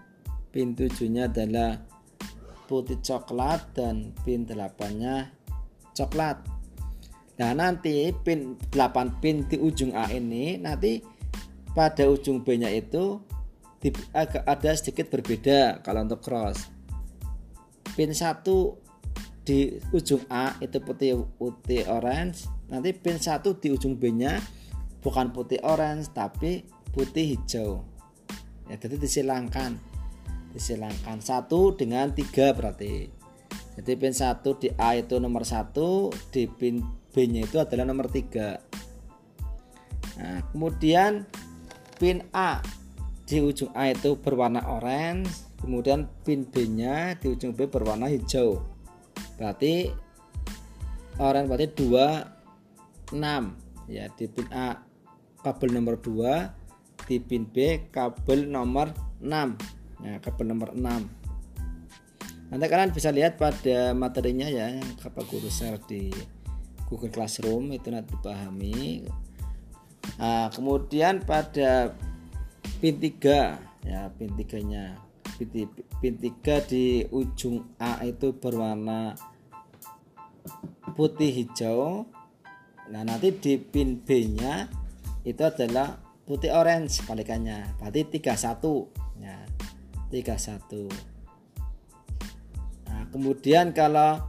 Pin 0.51 0.75
7 0.75 1.07
nya 1.07 1.29
adalah 1.29 1.79
putih 2.67 2.99
coklat 2.99 3.63
dan 3.71 4.11
pin 4.27 4.43
8 4.43 4.59
nya 4.99 5.31
coklat 5.95 6.56
nah 7.37 7.53
nanti 7.53 8.09
pin 8.25 8.57
8 8.73 9.21
pin 9.21 9.45
di 9.45 9.61
ujung 9.61 9.93
A 9.93 10.09
ini 10.09 10.57
nanti 10.57 11.01
pada 11.77 12.09
ujung 12.09 12.41
B 12.41 12.57
nya 12.57 12.73
itu 12.73 13.21
agak 14.09 14.41
ada 14.49 14.73
sedikit 14.73 15.13
berbeda 15.13 15.85
kalau 15.85 16.01
untuk 16.01 16.25
cross. 16.25 16.65
Pin 17.93 18.09
1 18.09 18.41
di 19.45 19.77
ujung 19.93 20.25
A 20.27 20.57
itu 20.57 20.81
putih 20.81 21.29
putih 21.37 21.85
orange. 21.85 22.49
Nanti 22.67 22.97
pin 22.97 23.21
1 23.21 23.45
di 23.61 23.67
ujung 23.69 23.93
B 23.93 24.09
nya 24.09 24.41
bukan 25.05 25.29
putih 25.29 25.61
orange 25.61 26.09
tapi 26.11 26.65
putih 26.89 27.37
hijau. 27.37 27.85
Ya 28.65 28.75
jadi 28.81 28.97
disilangkan. 28.97 29.77
Disilangkan 30.51 31.21
satu 31.21 31.77
dengan 31.77 32.09
tiga 32.09 32.57
berarti. 32.57 33.13
Jadi 33.77 33.91
pin 33.93 34.09
satu 34.09 34.57
di 34.57 34.73
A 34.81 34.97
itu 34.97 35.21
nomor 35.21 35.45
satu 35.45 36.09
di 36.33 36.49
pin 36.49 36.81
B 37.17 37.25
nya 37.25 37.49
itu 37.49 37.57
adalah 37.57 37.81
nomor 37.81 38.13
tiga. 38.13 38.61
Nah 40.21 40.45
kemudian 40.53 41.25
pin 41.97 42.21
A 42.29 42.61
di 43.25 43.41
ujung 43.41 43.73
A 43.73 43.89
itu 43.89 44.13
berwarna 44.21 44.61
orange 44.69 45.49
kemudian 45.57 46.05
pin 46.21 46.45
B 46.45 46.69
nya 46.69 47.17
di 47.17 47.33
ujung 47.33 47.57
B 47.57 47.65
berwarna 47.65 48.05
hijau. 48.05 48.61
Berarti 49.41 49.89
orange 51.17 51.49
berarti 51.49 51.67
2 51.73 53.17
6 53.17 53.89
ya 53.89 54.05
di 54.13 54.29
pin 54.29 54.47
A 54.53 54.77
kabel 55.41 55.73
nomor 55.73 55.97
2 55.97 57.09
di 57.09 57.17
pin 57.17 57.49
B 57.49 57.89
kabel 57.89 58.45
nomor 58.45 58.93
6 59.25 60.05
ya 60.05 60.21
kabel 60.21 60.45
nomor 60.53 60.69
6 60.77 62.53
nanti 62.53 62.65
kalian 62.69 62.93
bisa 62.93 63.09
lihat 63.09 63.41
pada 63.41 63.91
materinya 63.97 64.45
ya 64.47 64.77
kapal 65.01 65.25
guru 65.27 65.49
share 65.49 65.81
di 65.83 66.13
Google 66.87 67.11
Classroom 67.11 67.75
itu 67.75 67.91
nanti 67.91 68.15
dipahami. 68.15 69.05
Nah, 70.17 70.47
kemudian 70.49 71.21
pada 71.21 71.93
pin 72.79 72.95
3 72.97 73.59
ya 73.87 74.11
pin 74.15 74.31
3 74.33 74.63
nya 74.63 74.97
pin, 75.35 75.67
pin 75.99 76.15
3 76.15 76.69
di 76.71 77.03
ujung 77.11 77.75
A 77.77 78.01
itu 78.07 78.33
berwarna 78.35 79.13
putih 80.95 81.29
hijau. 81.29 82.07
Nah 82.87 83.03
nanti 83.03 83.35
di 83.35 83.59
pin 83.59 83.99
B 83.99 84.31
nya 84.31 84.71
itu 85.27 85.43
adalah 85.43 86.07
putih 86.27 86.51
orange 86.51 86.99
kebalikannya 87.03 87.79
berarti 87.79 88.19
31 88.19 89.23
ya 89.23 89.47
31 90.11 90.91
nah 92.87 93.07
kemudian 93.15 93.71
kalau 93.71 94.27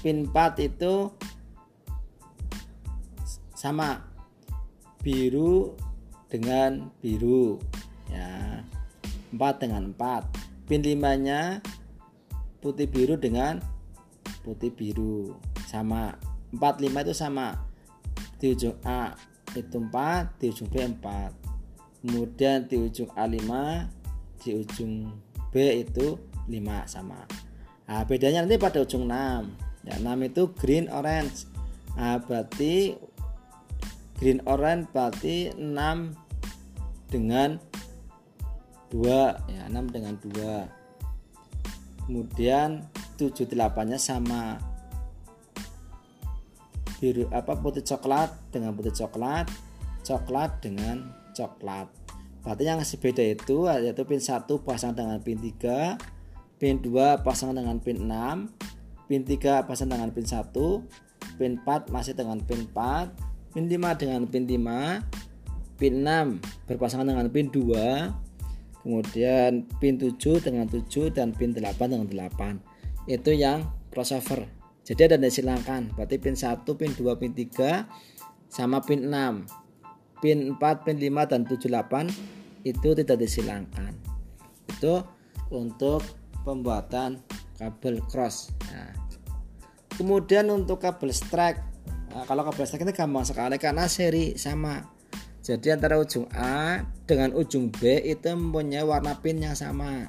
pin 0.00 0.24
4 0.32 0.64
itu 0.64 1.12
sama. 3.56 4.04
Biru 5.00 5.72
dengan 6.28 6.92
biru. 7.00 7.56
Ya. 8.12 8.60
4 9.32 9.62
dengan 9.62 9.90
4 9.96 10.70
pin 10.70 10.82
5 10.84 11.24
nya 11.24 11.58
putih 12.62 12.86
biru 12.86 13.16
dengan 13.16 13.58
putih 14.44 14.70
biru. 14.70 15.34
Sama. 15.64 16.12
45 16.52 17.04
itu 17.08 17.14
sama. 17.16 17.56
Di 18.36 18.52
ujung 18.52 18.76
A 18.84 19.16
itu 19.56 19.80
4 19.80 20.36
di 20.36 20.52
ujung 20.52 20.68
B 20.68 20.76
4 20.84 21.46
kemudian 22.04 22.68
di 22.68 22.76
ujung 22.78 23.10
A5 23.16 23.50
di 24.44 24.50
ujung 24.54 25.10
B 25.50 25.54
itu 25.82 26.20
5 26.46 26.86
sama. 26.86 27.26
Nah, 27.86 28.02
bedanya 28.06 28.46
nanti 28.46 28.60
pada 28.60 28.84
ujung 28.84 29.08
6 29.08 29.88
ya 29.88 29.96
6 29.98 30.28
itu 30.28 30.42
green 30.54 30.86
orange. 30.92 31.48
Nah, 31.96 32.20
berarti 32.22 32.94
green 34.16 34.40
orange 34.48 34.88
berarti 34.92 35.52
6 35.54 37.12
dengan 37.12 37.60
2 38.92 39.04
ya 39.52 39.62
6 39.68 39.94
dengan 39.94 40.14
2 40.20 42.06
kemudian 42.06 42.86
7 43.18 43.48
8 43.48 43.90
nya 43.90 43.98
sama. 43.98 44.60
Biru 46.96 47.28
apa 47.28 47.52
putih 47.60 47.84
coklat 47.84 48.32
dengan 48.48 48.72
putih 48.72 48.94
coklat 48.94 49.44
coklat 50.06 50.62
dengan 50.62 51.10
coklat. 51.34 51.90
Berarti 52.46 52.62
yang 52.62 52.78
ngasih 52.78 53.02
beda 53.02 53.24
itu 53.26 53.66
yaitu 53.66 54.06
pin 54.06 54.22
1 54.22 54.46
pasang 54.62 54.94
dengan 54.94 55.18
pin 55.18 55.34
3, 55.34 55.98
pin 56.62 56.78
2 56.78 57.26
pasang 57.26 57.50
dengan 57.50 57.82
pin 57.82 58.06
6, 58.06 59.10
pin 59.10 59.22
3 59.26 59.66
pasang 59.66 59.90
dengan 59.90 60.14
pin 60.14 60.22
1, 60.22 60.46
pin 61.34 61.58
4 61.58 61.90
masih 61.90 62.14
dengan 62.14 62.38
pin 62.38 62.70
4, 62.70 63.25
pin 63.56 63.72
5 63.72 63.96
dengan 63.96 64.28
pin 64.28 64.44
5, 64.44 65.80
pin 65.80 65.94
6 66.04 66.68
berpasangan 66.68 67.08
dengan 67.08 67.32
pin 67.32 67.48
2, 67.48 68.84
kemudian 68.84 69.64
pin 69.80 69.96
7 69.96 70.44
dengan 70.44 70.68
7 70.68 71.08
dan 71.08 71.32
pin 71.32 71.56
8 71.56 71.64
dengan 71.88 72.04
8. 72.04 73.08
Itu 73.08 73.32
yang 73.32 73.64
crossover. 73.88 74.44
Jadi 74.84 75.08
ada 75.08 75.16
disilangkan. 75.16 75.96
Berarti 75.96 76.20
pin 76.20 76.36
1, 76.36 76.68
pin 76.76 76.92
2, 76.92 77.16
pin 77.16 77.32
3 77.32 77.88
sama 78.52 78.84
pin 78.84 79.08
6 79.08 79.66
pin 80.20 80.56
4, 80.56 80.84
pin 80.84 80.96
5 80.96 81.30
dan 81.30 81.40
78 81.44 82.66
itu 82.66 82.88
tidak 82.96 83.16
disilangkan 83.20 83.92
itu 84.66 84.94
untuk 85.52 86.02
pembuatan 86.42 87.22
kabel 87.60 88.02
cross 88.10 88.50
nah, 88.72 88.92
kemudian 89.94 90.50
untuk 90.50 90.82
kabel 90.82 91.12
strike 91.12 91.62
kalau 92.24 92.46
kabel 92.48 92.64
strike 92.64 92.86
ini 92.88 92.94
gampang 92.96 93.26
sekali 93.26 93.60
karena 93.60 93.84
seri 93.90 94.38
sama. 94.40 94.80
Jadi 95.44 95.68
antara 95.70 96.00
ujung 96.00 96.26
A 96.32 96.82
dengan 97.06 97.36
ujung 97.36 97.70
B 97.70 98.02
itu 98.02 98.32
mempunyai 98.32 98.82
warna 98.82 99.18
pin 99.20 99.42
yang 99.42 99.58
sama. 99.58 100.08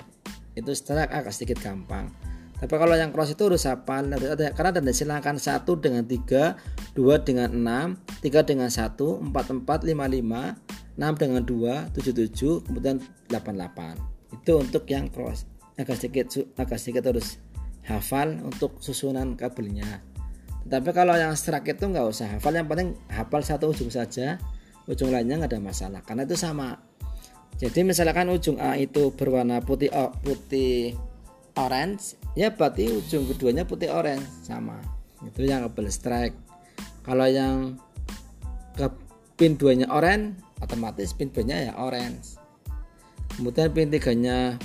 Itu 0.56 0.72
strike 0.72 1.12
agak 1.12 1.36
sedikit 1.36 1.60
gampang. 1.62 2.10
Tapi 2.58 2.74
kalau 2.74 2.98
yang 2.98 3.14
cross 3.14 3.38
itu 3.38 3.46
harus 3.46 3.70
hafal 3.70 4.10
karena 4.58 4.70
ada 4.74 4.94
silakan 4.94 5.38
satu 5.38 5.78
dengan 5.78 6.10
tiga, 6.10 6.58
dua 6.98 7.22
dengan 7.22 7.54
enam, 7.54 7.88
tiga 8.24 8.42
dengan 8.42 8.74
satu, 8.74 9.22
empat 9.22 9.54
empat, 9.54 9.86
lima 9.86 10.10
lima, 10.10 10.58
6 10.98 11.22
dengan 11.22 11.46
2 11.46 11.94
77 11.94 12.66
kemudian 12.66 12.98
88 13.30 14.34
itu 14.34 14.54
untuk 14.58 14.84
yang 14.90 15.06
cross. 15.14 15.46
Agak 15.78 16.02
sedikit 16.02 16.34
agak 16.58 16.82
sedikit 16.82 17.14
harus 17.14 17.38
hafal 17.86 18.42
untuk 18.42 18.82
susunan 18.82 19.38
kabelnya 19.38 20.02
tetapi 20.68 20.92
kalau 20.92 21.16
yang 21.16 21.32
strike 21.32 21.80
itu 21.80 21.88
nggak 21.88 22.04
usah 22.04 22.28
hafal 22.28 22.52
yang 22.52 22.68
penting 22.68 22.92
hafal 23.08 23.40
satu 23.40 23.72
ujung 23.72 23.88
saja 23.88 24.36
ujung 24.84 25.16
lainnya 25.16 25.40
nggak 25.40 25.56
ada 25.56 25.64
masalah 25.64 26.04
karena 26.04 26.28
itu 26.28 26.36
sama. 26.36 26.76
Jadi 27.56 27.88
misalkan 27.88 28.28
ujung 28.28 28.60
A 28.60 28.76
itu 28.76 29.16
berwarna 29.16 29.64
putih 29.64 29.88
oh, 29.96 30.12
putih 30.20 30.92
orange 31.56 32.20
ya 32.36 32.52
berarti 32.52 32.92
ujung 33.00 33.32
keduanya 33.32 33.64
putih 33.64 33.96
orange 33.96 34.28
sama. 34.44 34.84
Itu 35.24 35.48
yang 35.48 35.64
kabel 35.72 35.88
strike. 35.88 36.36
Kalau 37.00 37.32
yang 37.32 37.80
ke 38.76 38.92
pin 39.40 39.56
2 39.56 39.80
nya 39.80 39.88
orange 39.88 40.36
otomatis 40.60 41.16
pin 41.16 41.32
B 41.32 41.48
nya 41.48 41.64
ya 41.64 41.80
orange. 41.80 42.36
Kemudian 43.40 43.72
pin 43.72 43.88
3 43.88 44.04
nya 44.20 44.60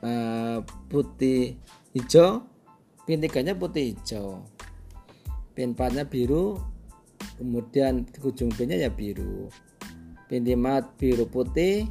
uh, 0.00 0.64
putih 0.88 1.60
hijau 1.92 2.48
pin 3.04 3.20
3 3.20 3.44
nya 3.44 3.52
putih 3.52 3.92
hijau 3.92 4.40
pin 5.54 5.72
4 5.72 5.94
nya 5.94 6.04
biru 6.04 6.58
kemudian 7.38 8.04
ujung 8.20 8.50
B 8.54 8.66
nya 8.66 8.76
ya 8.76 8.90
biru. 8.90 9.48
Pin 10.26 10.42
5 10.42 10.98
biru 10.98 11.24
putih 11.30 11.86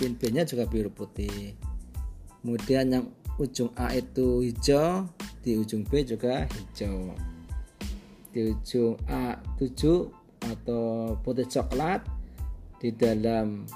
pin 0.00 0.16
B 0.16 0.32
nya 0.32 0.48
juga 0.48 0.64
biru 0.64 0.88
putih. 0.88 1.52
Kemudian 2.40 2.88
yang 2.88 3.04
ujung 3.36 3.68
A 3.76 3.92
itu 3.92 4.40
hijau 4.40 5.04
di 5.44 5.60
ujung 5.60 5.84
B 5.84 6.04
juga 6.08 6.48
hijau. 6.48 7.12
Di 8.32 8.56
ujung 8.56 8.96
A7 9.04 10.08
atau 10.40 11.16
putih 11.20 11.44
coklat 11.44 12.00
di 12.80 12.96
dalam 12.96 13.68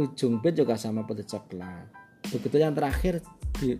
ujung 0.00 0.40
B 0.40 0.48
juga 0.56 0.80
sama 0.80 1.04
putih 1.04 1.28
coklat. 1.28 1.84
Begitu 2.32 2.56
yang 2.56 2.72
terakhir 2.72 3.20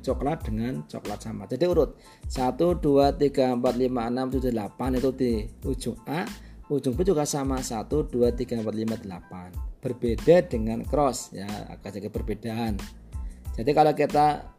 coklat 0.01 0.45
dengan 0.45 0.85
coklat 0.87 1.21
sama. 1.25 1.49
Jadi 1.49 1.65
urut. 1.65 1.97
1 2.29 2.57
2 2.57 3.17
3 3.17 3.57
4 3.57 3.61
5 3.61 3.89
6 3.89 4.37
7 4.37 4.53
8 4.53 4.99
itu 5.01 5.11
di 5.17 5.33
ujung 5.65 5.99
A. 6.07 6.29
Ujung 6.71 6.95
B 6.95 7.03
juga 7.03 7.25
sama. 7.25 7.59
1 7.59 7.89
2 7.89 8.13
3 8.13 8.61
4 8.61 8.63
5 8.63 9.09
8 9.09 9.81
berbeda 9.81 10.37
dengan 10.47 10.85
cross. 10.85 11.33
Ya 11.33 11.49
agak 11.73 11.97
sedikit 11.97 12.21
perbedaan. 12.21 12.77
Jadi 13.57 13.71
kalau 13.73 13.93
kita 13.97 14.57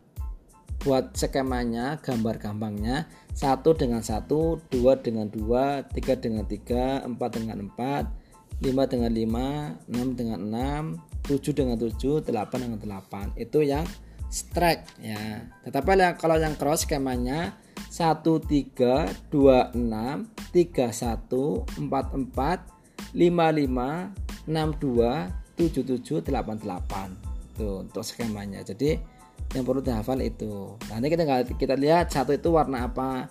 buat 0.81 1.13
skemanya 1.13 2.01
gambar 2.01 2.41
gampangnya 2.41 3.05
satu 3.37 3.77
dengan 3.77 4.01
satu 4.01 4.57
dua 4.73 4.97
dengan 4.97 5.29
dua 5.29 5.85
tiga 5.93 6.17
dengan 6.17 6.41
tiga 6.49 7.05
empat 7.05 7.37
dengan 7.37 7.69
empat 7.69 8.09
lima 8.65 8.89
dengan 8.89 9.13
lima 9.13 9.77
enam 9.85 10.17
dengan 10.17 10.39
enam 10.41 10.83
tujuh 11.25 11.53
dengan 11.53 11.77
tujuh 11.77 12.25
delapan 12.25 12.65
dengan 12.65 12.79
delapan. 12.81 13.29
Itu 13.37 13.61
yang 13.61 13.85
strike 14.31 14.87
ya. 15.03 15.45
Tetapi 15.67 16.15
kalau 16.15 16.39
yang 16.39 16.55
cross 16.55 16.87
skemanya 16.87 17.59
satu 17.91 18.39
tiga 18.39 19.11
dua 19.27 19.69
enam 19.75 20.31
tiga 20.55 20.89
satu 20.95 21.67
empat 21.75 22.15
empat 22.15 22.59
lima 23.11 23.51
lima 23.51 24.15
enam 24.47 24.71
dua 24.79 25.27
tujuh 25.59 25.83
tujuh 25.83 26.23
delapan 26.23 26.55
delapan. 26.57 27.11
Itu 27.51 27.83
untuk 27.83 28.07
skemanya. 28.07 28.63
Jadi 28.63 28.95
yang 29.51 29.67
perlu 29.67 29.83
dihafal 29.83 30.23
itu. 30.23 30.79
Nanti 30.87 31.11
kita 31.11 31.43
kita 31.59 31.75
lihat 31.75 32.15
satu 32.15 32.31
itu 32.31 32.55
warna 32.55 32.87
apa 32.87 33.27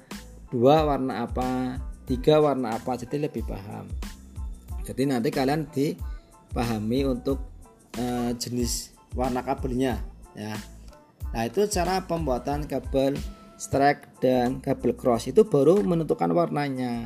dua 0.52 0.84
warna 0.84 1.24
apa 1.24 1.80
tiga 2.04 2.36
warna 2.44 2.76
apa 2.76 3.00
jadi 3.00 3.24
lebih 3.24 3.48
paham. 3.48 3.88
Jadi 4.84 5.08
nanti 5.08 5.32
kalian 5.32 5.64
dipahami 5.72 7.08
untuk 7.08 7.40
uh, 7.96 8.36
jenis 8.36 8.92
warna 9.16 9.40
kabelnya 9.42 9.98
ya 10.36 10.54
nah 11.30 11.42
itu 11.46 11.66
cara 11.70 12.02
pembuatan 12.04 12.66
kabel 12.66 13.14
strike 13.60 14.24
dan 14.24 14.64
kabel 14.64 14.96
cross. 14.96 15.28
Itu 15.28 15.44
baru 15.44 15.84
menentukan 15.84 16.32
warnanya. 16.32 17.04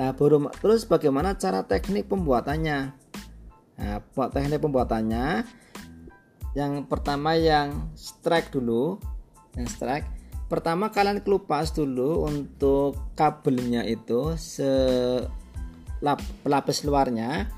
Nah 0.00 0.16
baru 0.16 0.48
terus 0.56 0.88
bagaimana 0.88 1.36
cara 1.36 1.68
teknik 1.68 2.08
pembuatannya? 2.08 2.78
Nah 3.76 3.96
teknik 4.32 4.60
pembuatannya 4.64 5.44
yang 6.56 6.88
pertama 6.88 7.36
yang 7.36 7.92
strike 7.92 8.48
dulu 8.48 8.96
yang 9.60 9.68
strike. 9.68 10.08
Pertama 10.46 10.88
kalian 10.88 11.20
kelupas 11.20 11.74
dulu 11.76 12.24
untuk 12.24 12.96
kabelnya 13.18 13.84
itu 13.84 14.38
se 14.40 14.70
pelapis 16.44 16.86
luarnya 16.86 17.50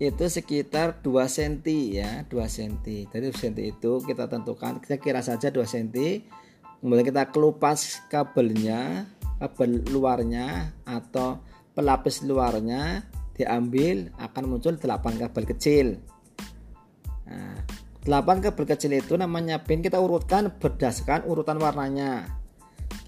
itu 0.00 0.24
sekitar 0.32 1.04
2 1.04 1.12
cm 1.28 1.60
ya 1.92 2.24
2 2.24 2.32
cm 2.32 3.06
jadi 3.12 3.24
2 3.28 3.36
cm 3.36 3.56
itu 3.76 3.92
kita 4.00 4.32
tentukan 4.32 4.80
kita 4.80 4.96
kira 4.96 5.20
saja 5.20 5.52
2 5.52 5.60
cm 5.60 5.92
kemudian 6.80 7.04
kita 7.04 7.28
kelupas 7.28 8.00
kabelnya 8.08 9.04
kabel 9.40 9.80
luarnya 9.88 10.72
atau 10.88 11.40
pelapis 11.72 12.20
luarnya 12.24 13.08
diambil 13.40 14.12
akan 14.20 14.44
muncul 14.44 14.76
8 14.76 15.16
kabel 15.16 15.44
kecil. 15.56 15.86
Nah, 17.24 17.56
8 18.04 18.44
kabel 18.44 18.64
kecil 18.68 18.92
itu 18.92 19.16
namanya 19.16 19.64
pin 19.64 19.80
kita 19.80 19.96
urutkan 19.96 20.52
berdasarkan 20.60 21.24
urutan 21.24 21.56
warnanya. 21.56 22.28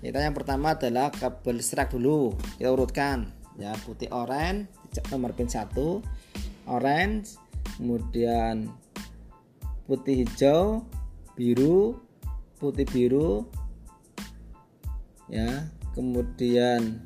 Kita 0.01 0.25
yang 0.25 0.33
pertama 0.33 0.73
adalah 0.73 1.13
kabel 1.13 1.61
serak 1.61 1.93
dulu 1.93 2.33
kita 2.57 2.73
urutkan. 2.73 3.29
Ya 3.61 3.77
putih 3.85 4.09
oranye 4.09 4.65
nomor 5.13 5.37
pin 5.37 5.53
1 5.53 5.69
orange 6.67 7.37
kemudian 7.79 8.71
putih 9.87 10.25
hijau 10.25 10.87
biru 11.35 11.99
putih 12.63 12.87
biru 12.87 13.47
ya 15.33 15.67
kemudian 15.97 17.01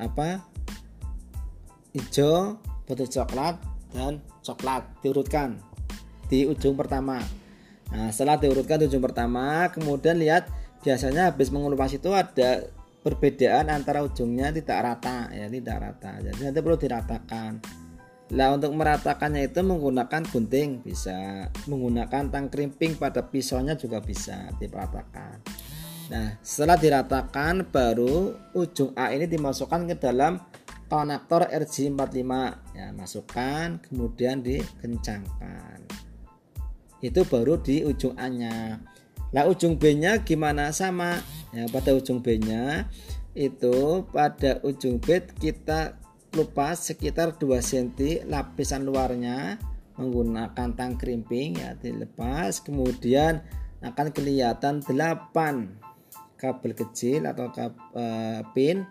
apa? 0.00 0.40
Hijau 1.92 2.56
putih 2.88 3.06
coklat 3.10 3.60
dan 3.92 4.22
coklat 4.40 4.86
diurutkan 5.04 5.60
di 6.30 6.46
ujung 6.46 6.78
pertama. 6.78 7.20
Nah 7.90 8.08
setelah 8.14 8.38
diurutkan 8.38 8.80
di 8.80 8.86
ujung 8.88 9.02
pertama 9.02 9.68
kemudian 9.74 10.16
lihat 10.16 10.48
biasanya 10.80 11.34
habis 11.34 11.52
mengelupas 11.52 11.92
itu 11.92 12.08
ada 12.14 12.70
perbedaan 13.00 13.72
antara 13.72 14.04
ujungnya 14.04 14.52
tidak 14.52 14.78
rata 14.84 15.32
ya 15.32 15.48
tidak 15.48 15.76
rata. 15.80 16.12
Jadi 16.20 16.40
nanti 16.44 16.60
perlu 16.60 16.78
diratakan. 16.78 17.52
Lah 18.30 18.54
untuk 18.54 18.70
meratakannya 18.78 19.50
itu 19.50 19.60
menggunakan 19.64 20.22
gunting 20.30 20.86
bisa. 20.86 21.50
Menggunakan 21.66 22.30
tang 22.30 22.46
krimping 22.46 22.94
pada 22.94 23.26
pisaunya 23.26 23.74
juga 23.74 23.98
bisa 23.98 24.52
diratakan. 24.60 25.42
Nah 26.10 26.38
setelah 26.44 26.78
diratakan 26.78 27.66
baru 27.66 28.34
ujung 28.54 28.94
A 28.94 29.10
ini 29.10 29.26
dimasukkan 29.26 29.90
ke 29.90 29.96
dalam 29.98 30.38
konektor 30.90 31.46
RJ45 31.46 32.32
ya 32.74 32.86
masukkan 32.94 33.78
kemudian 33.82 34.42
dikencangkan. 34.42 35.86
Itu 37.00 37.24
baru 37.24 37.56
di 37.58 37.82
ujung 37.86 38.14
A 38.18 38.28
nya 38.28 38.76
lah 39.30 39.46
ujung 39.46 39.78
B 39.78 39.94
nya 39.94 40.22
gimana? 40.22 40.74
Sama. 40.74 41.22
Ya 41.54 41.66
pada 41.70 41.94
ujung 41.94 42.22
B 42.22 42.38
nya 42.38 42.86
itu 43.34 44.06
pada 44.10 44.58
ujung 44.66 44.98
B 44.98 45.22
kita 45.38 45.98
lepas 46.30 46.78
sekitar 46.78 47.38
2 47.38 47.58
cm 47.58 48.26
lapisan 48.30 48.86
luarnya 48.86 49.58
menggunakan 49.98 50.74
tang 50.74 50.94
krimping 50.98 51.58
ya 51.58 51.74
dilepas. 51.78 52.62
Kemudian 52.62 53.42
akan 53.80 54.08
kelihatan 54.10 54.82
8 54.82 56.40
kabel 56.40 56.72
kecil 56.72 57.28
atau 57.28 57.52
kabel, 57.52 57.76
uh, 57.94 58.40
pin 58.56 58.88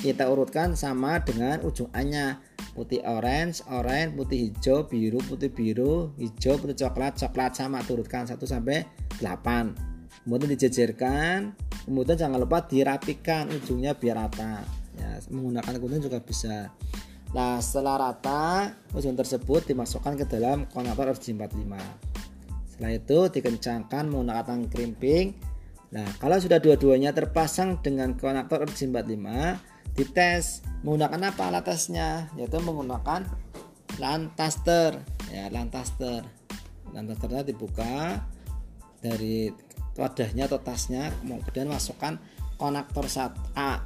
kita 0.00 0.24
urutkan 0.32 0.72
sama 0.72 1.20
dengan 1.20 1.60
ujung 1.60 1.92
A-nya 1.92 2.40
putih 2.72 3.04
orange, 3.04 3.60
orange, 3.68 4.16
putih 4.16 4.48
hijau, 4.48 4.88
biru, 4.88 5.20
putih 5.20 5.52
biru, 5.52 6.16
hijau, 6.16 6.56
putih 6.56 6.76
coklat, 6.88 7.20
coklat 7.20 7.52
sama 7.52 7.84
turutkan 7.84 8.24
1 8.24 8.40
sampai 8.48 8.88
8. 9.20 10.24
Kemudian 10.24 10.48
dijejerkan, 10.56 11.52
kemudian 11.84 12.16
jangan 12.16 12.40
lupa 12.40 12.64
dirapikan 12.64 13.52
ujungnya 13.52 13.92
biar 13.92 14.16
rata. 14.24 14.64
Ya, 14.96 15.20
menggunakan 15.28 15.76
gunting 15.80 16.08
juga 16.08 16.20
bisa. 16.24 16.72
Nah, 17.30 17.60
setelah 17.62 18.10
rata, 18.10 18.74
ujung 18.96 19.14
tersebut 19.14 19.68
dimasukkan 19.68 20.18
ke 20.18 20.24
dalam 20.26 20.66
konektor 20.72 21.12
RJ45. 21.14 21.72
Setelah 22.72 22.92
itu 22.96 23.18
dikencangkan 23.28 24.08
menggunakan 24.08 24.58
krimping. 24.72 25.36
Nah, 25.90 26.06
kalau 26.22 26.38
sudah 26.38 26.58
dua-duanya 26.62 27.12
terpasang 27.12 27.78
dengan 27.82 28.14
konektor 28.18 28.64
RJ45, 28.66 29.26
dites 30.00 30.64
menggunakan 30.80 31.28
apa 31.28 31.52
alat 31.52 31.64
tesnya? 31.68 32.32
Yaitu 32.40 32.56
menggunakan 32.64 33.28
lantaster 34.00 34.96
ya 35.28 35.52
lantaster 35.52 36.24
lantasternya 36.96 37.44
dibuka 37.44 38.24
dari 39.04 39.52
wadahnya 39.98 40.48
atau 40.48 40.62
tasnya 40.62 41.12
kemudian 41.20 41.68
masukkan 41.68 42.16
konektor 42.56 43.04
1A 43.04 43.84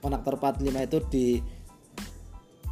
konektor 0.00 0.40
45 0.40 0.88
itu 0.88 0.98
di 1.12 1.28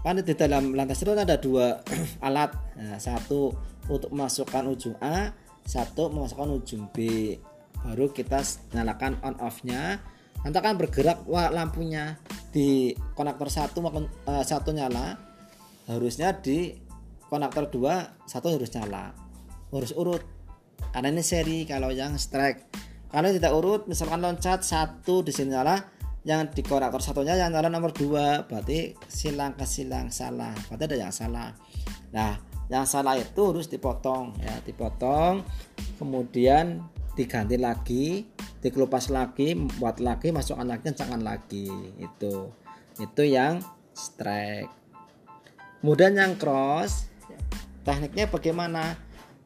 kan 0.03 0.19
di 0.19 0.35
dalam 0.35 0.75
lantaster 0.75 1.13
itu 1.13 1.15
ada 1.15 1.39
dua 1.39 1.79
alat. 2.27 2.51
Nah, 2.75 2.99
satu 2.99 3.55
untuk 3.87 4.11
memasukkan 4.11 4.65
ujung 4.67 4.97
A 4.99 5.31
satu 5.63 6.11
memasukkan 6.11 6.51
ujung 6.59 6.91
B. 6.91 7.39
Baru 7.83 8.11
kita 8.11 8.43
nyalakan 8.75 9.19
on 9.23 9.39
off 9.39 9.63
nya 9.63 10.03
nanti 10.43 10.57
akan 10.59 10.75
bergerak 10.79 11.25
wah 11.31 11.49
lampunya 11.51 12.19
di 12.53 12.93
konektor 13.17 13.49
satu 13.49 13.81
maupun 13.81 14.11
uh, 14.29 14.45
satu 14.45 14.75
nyala 14.75 15.17
harusnya 15.89 16.37
di 16.37 16.77
konektor 17.33 17.73
dua 17.73 18.13
satu 18.29 18.53
harus 18.53 18.69
nyala. 18.77 19.17
Harus 19.73 19.97
urut. 19.97 20.21
Karena 20.93 21.09
ini 21.09 21.25
seri 21.25 21.65
kalau 21.65 21.89
yang 21.89 22.21
strike. 22.21 22.69
Kalau 23.09 23.33
tidak 23.33 23.53
urut 23.57 23.83
misalkan 23.89 24.21
loncat 24.21 24.61
satu 24.61 25.25
di 25.25 25.33
sini 25.33 25.57
nyala 25.57 25.81
yang 26.29 26.53
di 26.53 26.61
konektor 26.61 27.01
satunya 27.01 27.35
yang 27.35 27.57
nyala 27.57 27.73
nomor 27.73 27.97
dua 27.97 28.45
berarti 28.45 28.93
silang 29.09 29.57
ke 29.57 29.65
silang 29.65 30.13
salah. 30.13 30.53
Berarti 30.69 30.85
ada 30.93 30.97
yang 31.09 31.15
salah. 31.15 31.57
Nah 32.13 32.37
yang 32.69 32.85
salah 32.85 33.17
itu 33.17 33.41
harus 33.49 33.65
dipotong 33.73 34.37
ya 34.37 34.61
dipotong. 34.69 35.41
Kemudian 35.97 36.85
diganti 37.13 37.57
lagi 37.61 38.25
dikelupas 38.63 39.11
lagi 39.13 39.53
buat 39.77 39.99
lagi 39.99 40.31
masukkan 40.31 40.65
lagi 40.65 40.93
kencangkan 40.93 41.23
lagi. 41.23 41.69
Itu 42.01 42.53
itu 43.01 43.23
yang 43.25 43.61
strike. 43.93 44.71
Kemudian 45.83 46.15
yang 46.17 46.39
cross 46.39 47.11
tekniknya 47.83 48.31
bagaimana? 48.31 48.97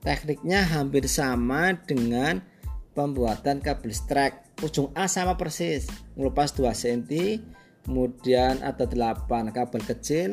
Tekniknya 0.06 0.62
hampir 0.62 1.10
sama 1.10 1.74
dengan 1.74 2.38
pembuatan 2.94 3.58
kabel 3.58 3.90
strike. 3.90 4.62
Ujung 4.62 4.94
A 4.94 5.10
sama 5.10 5.34
persis 5.34 5.90
ngelupas 6.16 6.56
2 6.56 6.72
cm 6.72 7.02
kemudian 7.86 8.58
ada 8.66 8.82
8 8.82 9.30
kabel 9.54 9.82
kecil 9.86 10.30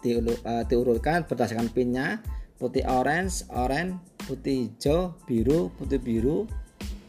uh, 0.00 0.64
diurutkan 0.64 1.28
berdasarkan 1.28 1.68
pinnya 1.68 2.24
putih 2.56 2.86
orange 2.88 3.44
orange 3.52 4.00
putih 4.24 4.72
hijau 4.72 5.12
biru 5.28 5.68
putih 5.76 6.00
biru 6.00 6.48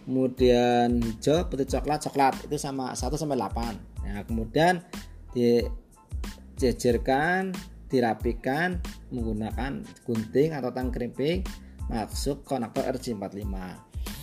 kemudian 0.06 1.02
hijau 1.02 1.50
putih 1.50 1.66
coklat 1.66 2.06
coklat. 2.06 2.38
Itu 2.46 2.62
sama 2.62 2.94
1 2.94 3.18
sampai 3.18 3.38
8 3.38 3.96
ya 4.06 4.22
kemudian 4.30 4.86
dijejerkan 5.34 7.50
dirapikan 7.90 8.78
menggunakan 9.10 9.82
gunting 10.06 10.54
atau 10.54 10.70
tang 10.72 10.94
krimping 10.94 11.42
masuk 11.90 12.46
konektor 12.46 12.86
RJ45 12.86 13.50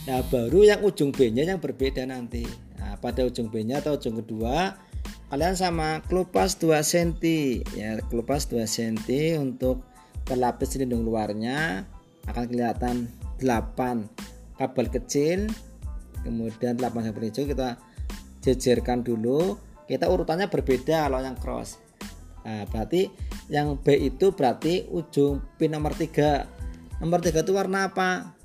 nah 0.03 0.19
baru 0.31 0.67
yang 0.67 0.83
ujung 0.83 1.15
B 1.15 1.31
nya 1.31 1.47
yang 1.47 1.63
berbeda 1.63 2.03
nanti. 2.03 2.43
Nah, 2.75 2.99
pada 2.99 3.23
ujung 3.23 3.55
B 3.55 3.63
nya 3.63 3.79
atau 3.79 3.95
ujung 3.95 4.19
kedua 4.19 4.75
kalian 5.31 5.55
sama 5.55 6.03
kelupas 6.11 6.59
2 6.59 6.75
cm 6.83 7.23
ya 7.79 8.03
kelupas 8.11 8.51
2 8.51 8.67
cm 8.67 9.39
untuk 9.39 9.87
pelapis 10.27 10.75
lindung 10.75 11.07
luarnya 11.07 11.87
akan 12.27 12.45
kelihatan 12.51 13.07
8 13.39 14.59
kabel 14.59 14.87
kecil 14.91 15.47
kemudian 16.23 16.79
8 16.79 17.07
kabel 17.11 17.29
hijau 17.29 17.45
kita 17.45 17.79
jejerkan 18.43 19.03
dulu 19.03 19.59
kita 19.87 20.09
urutannya 20.09 20.47
berbeda 20.49 21.07
kalau 21.07 21.21
yang 21.23 21.37
cross 21.39 21.79
nah, 22.43 22.67
berarti 22.71 23.11
yang 23.51 23.77
B 23.79 23.99
itu 23.99 24.33
berarti 24.33 24.87
ujung 24.89 25.43
pin 25.59 25.75
nomor 25.75 25.95
3 25.95 26.63
Nomor 27.03 27.19
tiga 27.19 27.43
itu 27.43 27.51
warna 27.51 27.91
apa? 27.91 28.39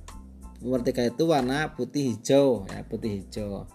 Nomor 0.66 0.82
tiga 0.82 1.06
itu 1.06 1.30
warna 1.30 1.78
putih 1.78 2.18
hijau 2.18 2.66
ya, 2.66 2.82
putih 2.90 3.22
hijau. 3.22 3.70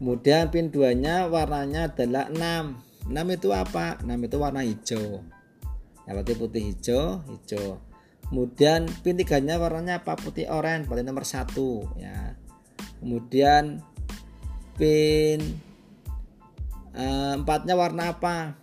Kemudian 0.00 0.48
pin 0.48 0.72
2 0.72 0.96
nya 0.96 1.28
warnanya 1.28 1.92
adalah 1.92 2.32
6. 2.32 3.12
6 3.12 3.36
itu 3.36 3.52
apa? 3.52 4.00
6 4.00 4.08
itu 4.08 4.36
warna 4.40 4.64
hijau. 4.64 5.20
Ya, 6.08 6.16
berarti 6.16 6.32
putih 6.32 6.62
hijau, 6.72 7.20
hijau. 7.28 7.76
Kemudian 8.32 8.88
pin 9.04 9.20
3 9.20 9.44
nya 9.44 9.60
warnanya 9.60 10.00
apa? 10.00 10.16
Putih 10.16 10.48
oranye, 10.48 10.88
berarti 10.88 11.04
nomor 11.04 11.28
1 11.28 12.00
ya. 12.00 12.32
Kemudian 13.02 13.82
pin 14.78 15.40
eh, 16.94 17.32
empatnya 17.36 17.74
warna 17.74 18.14
apa? 18.14 18.56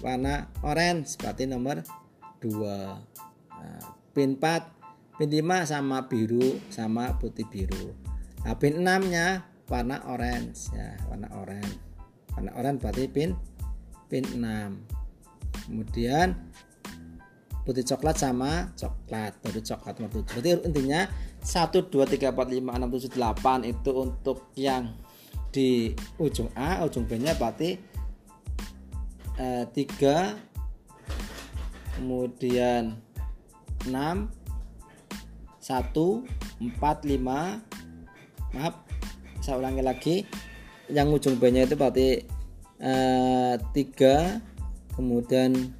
Warna 0.00 0.48
orange, 0.64 1.20
berarti 1.20 1.44
nomor 1.44 1.84
2. 2.40 2.48
Nah, 3.52 3.82
pin 4.10 4.36
4 4.36 4.80
pin 5.20 5.28
5 5.28 5.68
sama 5.68 6.08
biru 6.08 6.56
sama 6.72 7.20
putih 7.20 7.44
biru 7.44 7.92
nah 8.40 8.56
pin 8.56 8.80
6 8.80 9.12
nya 9.12 9.44
warna 9.68 10.00
orange 10.08 10.72
ya 10.72 10.96
warna 11.12 11.28
orange 11.36 11.76
warna 12.32 12.50
orange 12.56 12.78
berarti 12.80 13.04
pin 13.12 13.36
pin 14.08 14.24
6 14.24 15.68
kemudian 15.68 16.40
putih 17.68 17.84
coklat 17.84 18.16
sama 18.16 18.72
coklat 18.74 19.36
baru 19.44 19.60
coklat 19.60 19.94
nomor 20.00 20.24
7 20.24 20.24
berarti 20.32 20.50
intinya 20.64 21.04
1 21.40 21.88
2 21.88 22.04
3 22.04 22.28
4 22.32 22.36
5 22.36 22.60
6 22.60 22.92
7 23.10 23.16
8 23.16 23.64
itu 23.64 23.90
untuk 23.96 24.52
yang 24.56 24.92
di 25.50 25.90
ujung 26.20 26.50
A 26.54 26.84
ujung 26.86 27.04
B 27.08 27.18
nya 27.18 27.34
berarti 27.34 27.78
eh, 29.40 29.64
3 29.66 31.98
kemudian 31.98 32.94
6 33.88 33.90
1 33.90 33.90
4 33.90 34.30
5 36.60 37.18
maaf 38.54 38.74
saya 39.40 39.56
ulangi 39.56 39.80
lagi 39.82 40.28
yang 40.92 41.08
ujung 41.10 41.40
B 41.40 41.50
nya 41.50 41.66
itu 41.66 41.74
berarti 41.74 42.22
eh, 42.78 43.58
3 43.58 44.94
kemudian 44.94 45.74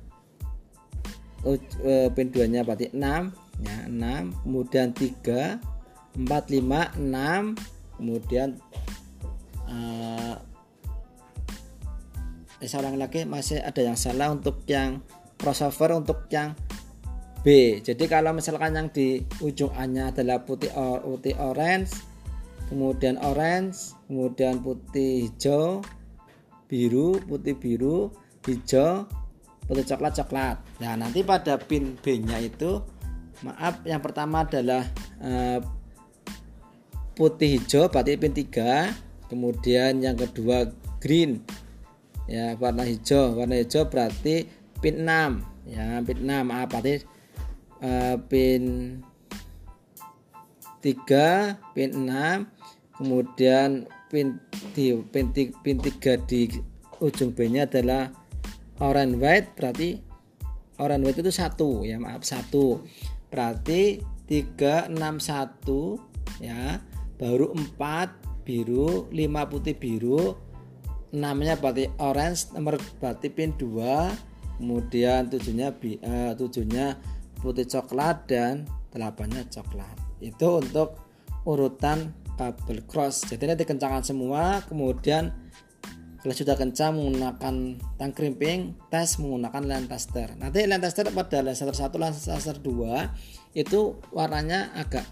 uh, 1.44 2.08
pin 2.12 2.32
2 2.32 2.48
nya 2.48 2.64
berarti 2.64 2.92
6 2.92 3.49
ya 3.60 3.88
6 3.88 4.44
kemudian 4.44 4.88
3 4.92 5.60
4 6.16 6.26
5 6.26 6.98
6 6.98 8.00
kemudian 8.00 8.48
uh, 9.68 10.34
saya 12.60 12.84
ulangi 12.84 13.00
lagi 13.00 13.20
masih 13.24 13.64
ada 13.64 13.80
yang 13.80 13.96
salah 13.96 14.28
untuk 14.28 14.68
yang 14.68 15.00
crossover 15.40 15.96
untuk 15.96 16.28
yang 16.28 16.52
B. 17.40 17.80
Jadi 17.80 18.04
kalau 18.04 18.36
misalkan 18.36 18.76
yang 18.76 18.88
di 18.92 19.24
ujung 19.40 19.72
A-nya 19.72 20.12
adalah 20.12 20.44
putih 20.44 20.68
putih 21.00 21.32
orange, 21.40 21.96
kemudian 22.68 23.16
orange, 23.24 23.96
kemudian 24.04 24.60
putih 24.60 25.24
hijau, 25.24 25.80
biru, 26.68 27.16
putih 27.24 27.56
biru, 27.56 28.12
hijau, 28.44 29.08
putih 29.64 29.84
coklat 29.88 30.12
coklat. 30.20 30.56
Nah, 30.84 31.00
nanti 31.00 31.24
pada 31.24 31.56
pin 31.56 31.96
B-nya 31.96 32.44
itu 32.44 32.84
maaf 33.46 33.80
yang 33.88 34.00
pertama 34.04 34.44
adalah 34.44 34.84
uh, 35.20 35.58
putih 37.16 37.60
hijau 37.60 37.88
berarti 37.92 38.16
pin 38.16 38.32
3, 38.32 39.28
kemudian 39.28 40.00
yang 40.00 40.16
kedua 40.16 40.72
green. 41.00 41.44
Ya 42.30 42.54
warna 42.56 42.86
hijau, 42.86 43.34
warna 43.34 43.58
hijau 43.58 43.90
berarti 43.90 44.46
pin 44.80 45.04
6 45.04 45.68
ya 45.68 46.00
pin 46.00 46.18
6 46.24 46.48
maaf 46.48 46.66
berarti 46.72 47.04
uh, 47.84 48.16
pin 48.26 48.62
3 50.80 51.76
pin 51.76 51.90
6 51.92 52.96
kemudian 52.96 53.84
pin 54.08 54.40
di 54.72 54.96
pin, 55.12 55.32
pin 55.32 55.76
3 55.76 56.28
di 56.28 56.48
ujung 57.00 57.32
B 57.32 57.48
nya 57.48 57.64
adalah 57.64 58.12
orange 58.80 59.16
white. 59.16 59.48
Berarti 59.56 59.96
orange 60.76 61.04
white 61.08 61.20
itu 61.24 61.32
satu. 61.32 61.84
Ya 61.84 61.96
maaf 61.96 62.24
satu 62.24 62.84
berarti 63.30 64.02
361 64.28 64.92
ya. 66.42 66.82
Baru 67.16 67.54
4 67.54 68.44
biru. 68.44 69.08
5 69.10 69.50
putih 69.50 69.74
biru. 69.78 70.36
Namanya 71.10 71.58
berarti 71.58 71.90
orange 71.98 72.54
nomor 72.54 72.78
berarti 73.02 73.30
pin 73.30 73.54
2 73.58 74.30
kemudian 74.60 75.32
tujuhnya 75.32 75.72
uh, 76.04 76.36
tujuhnya 76.36 77.00
putih 77.40 77.64
coklat 77.64 78.28
dan 78.28 78.68
delapannya 78.92 79.48
coklat. 79.48 79.96
Itu 80.20 80.60
untuk 80.60 81.00
urutan 81.48 82.12
kabel 82.36 82.84
cross. 82.84 83.24
Jadi 83.24 83.48
nanti 83.48 83.64
kencangan 83.64 84.04
semua 84.04 84.60
kemudian 84.68 85.32
kalau 86.20 86.36
sudah 86.36 86.52
kencang 86.52 87.00
menggunakan 87.00 87.80
tang 87.96 88.12
krimping 88.12 88.76
tes 88.92 89.16
menggunakan 89.16 89.64
lens 89.64 89.88
tester. 89.88 90.36
Nanti 90.36 90.68
lens 90.68 90.84
tester 90.84 91.08
pada 91.08 91.40
lens 91.40 91.64
tester 91.64 91.72
1 91.72 91.96
lens 91.96 92.20
tester 92.20 92.56
2 92.60 93.56
itu 93.56 93.96
warnanya 94.12 94.68
agak 94.76 95.08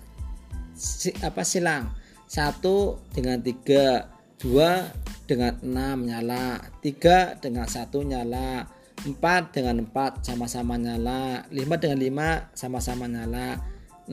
si, 0.76 1.08
apa 1.24 1.40
silang. 1.48 1.96
Satu 2.28 3.00
dengan 3.16 3.40
tiga 3.40 4.12
dua 4.36 4.84
dengan 5.24 5.56
enam 5.64 6.04
nyala 6.04 6.60
tiga 6.84 7.40
dengan 7.40 7.64
satu 7.64 8.04
nyala 8.04 8.68
4 9.02 9.54
dengan 9.54 9.88
4 9.88 10.26
sama-sama 10.26 10.76
nyala 10.76 11.48
5 11.48 11.56
dengan 11.80 11.98
5 12.52 12.52
sama-sama 12.52 13.08
nyala 13.08 13.64
6 14.10 14.12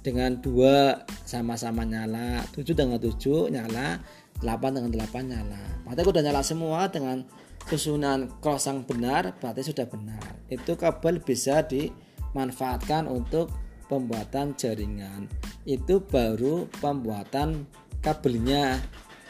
dengan 0.00 0.38
2 0.38 1.28
sama-sama 1.28 1.82
nyala 1.82 2.46
7 2.54 2.72
dengan 2.72 3.02
7 3.02 3.50
nyala 3.50 4.00
8 4.44 4.76
dengan 4.76 4.90
8 4.92 5.32
nyala 5.32 5.62
berarti 5.86 6.02
udah 6.02 6.22
nyala 6.22 6.42
semua 6.42 6.90
dengan 6.90 7.22
susunan 7.66 8.30
cross 8.38 8.70
yang 8.70 8.86
benar 8.86 9.34
berarti 9.42 9.66
sudah 9.66 9.90
benar. 9.90 10.22
Itu 10.46 10.78
kabel 10.78 11.18
bisa 11.18 11.66
dimanfaatkan 11.66 13.10
untuk 13.10 13.50
pembuatan 13.90 14.54
jaringan. 14.54 15.26
Itu 15.66 16.06
baru 16.06 16.70
pembuatan 16.78 17.66
kabelnya. 18.02 18.78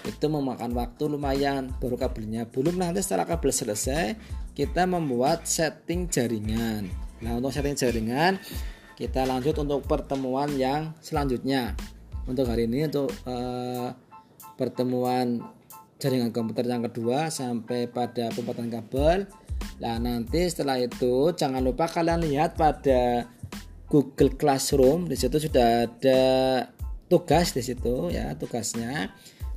Itu 0.05 0.31
memakan 0.31 0.77
waktu 0.77 1.03
lumayan 1.09 1.73
baru 1.81 1.97
kabelnya. 1.97 2.47
Belum 2.47 2.77
nanti 2.77 3.01
setelah 3.01 3.25
kabel 3.25 3.51
selesai 3.51 4.15
kita 4.53 4.85
membuat 4.85 5.49
setting 5.49 6.07
jaringan. 6.07 6.93
Nah 7.25 7.41
untuk 7.41 7.57
setting 7.57 7.75
jaringan 7.75 8.37
kita 8.97 9.25
lanjut 9.25 9.57
untuk 9.61 9.85
pertemuan 9.89 10.53
yang 10.57 10.93
selanjutnya. 11.01 11.73
Untuk 12.27 12.49
hari 12.49 12.67
ini 12.69 12.91
untuk 12.91 13.09
uh, 13.25 13.95
pertemuan 14.57 15.45
jaringan 15.97 16.33
komputer 16.33 16.69
yang 16.69 16.85
kedua 16.85 17.33
sampai 17.33 17.89
pada 17.89 18.29
pembuatan 18.33 18.69
kabel. 18.69 19.29
Nah 19.81 19.97
nanti 20.01 20.45
setelah 20.49 20.77
itu 20.81 21.33
jangan 21.33 21.65
lupa 21.65 21.89
kalian 21.89 22.25
lihat 22.25 22.57
pada 22.57 23.29
Google 23.89 24.35
Classroom. 24.37 25.09
Di 25.09 25.17
situ 25.17 25.41
sudah 25.41 25.89
ada 25.89 26.23
tugas 27.09 27.55
di 27.57 27.63
situ 27.65 28.13
ya 28.13 28.37
tugasnya. 28.37 29.13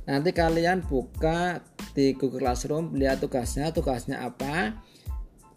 Nanti 0.08 0.32
kalian 0.32 0.82
buka 0.86 1.60
di 1.92 2.16
Google 2.16 2.48
Classroom 2.48 2.96
lihat 2.96 3.20
tugasnya 3.20 3.68
tugasnya 3.70 4.24
apa 4.24 4.80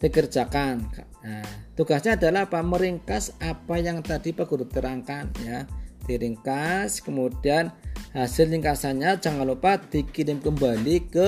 dikerjakan. 0.03 0.83
Nah, 1.23 1.47
tugasnya 1.79 2.19
adalah 2.19 2.51
apa? 2.51 2.59
Meringkas 2.59 3.39
apa 3.39 3.79
yang 3.79 4.03
tadi 4.03 4.35
Pak 4.35 4.51
Guru 4.51 4.67
terangkan 4.67 5.31
ya. 5.47 5.63
Diringkas 6.03 6.99
kemudian 6.99 7.71
hasil 8.13 8.53
ringkasannya 8.53 9.17
jangan 9.17 9.49
lupa 9.49 9.81
dikirim 9.81 10.37
kembali 10.37 10.95
ke 11.09 11.27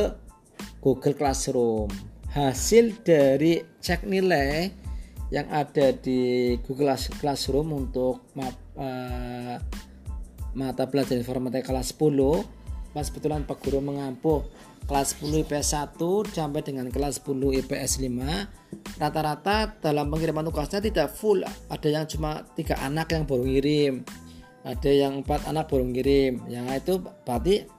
Google 0.85 1.17
Classroom. 1.17 1.89
Hasil 2.29 3.01
dari 3.01 3.57
cek 3.81 4.05
nilai 4.05 4.69
yang 5.33 5.49
ada 5.49 5.89
di 5.97 6.53
Google 6.61 6.93
Classroom 6.93 7.73
untuk 7.73 8.29
uh, 8.37 9.57
mata 10.53 10.83
pelajaran 10.85 11.25
informatika 11.25 11.73
kelas 11.73 11.97
10 11.97 12.93
pas 12.95 13.11
betulan 13.11 13.43
Pak 13.43 13.59
Guru 13.59 13.83
mengampu 13.83 14.45
kelas 14.87 15.19
10 15.19 15.43
IPS 15.43 15.99
1 15.99 16.31
sampai 16.31 16.61
dengan 16.63 16.87
kelas 16.87 17.19
10 17.19 17.65
IPS 17.65 17.99
5 17.99 19.01
rata-rata 19.01 19.75
dalam 19.83 20.07
pengiriman 20.07 20.47
tugasnya 20.47 20.79
tidak 20.79 21.11
full 21.11 21.43
ada 21.43 21.87
yang 21.91 22.07
cuma 22.07 22.47
tiga 22.55 22.79
anak 22.79 23.11
yang 23.11 23.27
baru 23.27 23.43
ngirim 23.43 24.07
ada 24.65 24.89
yang 24.89 25.21
empat 25.21 25.45
anak 25.45 25.69
baru 25.69 25.85
ngirim. 25.85 26.41
Ya 26.49 26.65
itu 26.73 26.97
berarti 27.23 27.69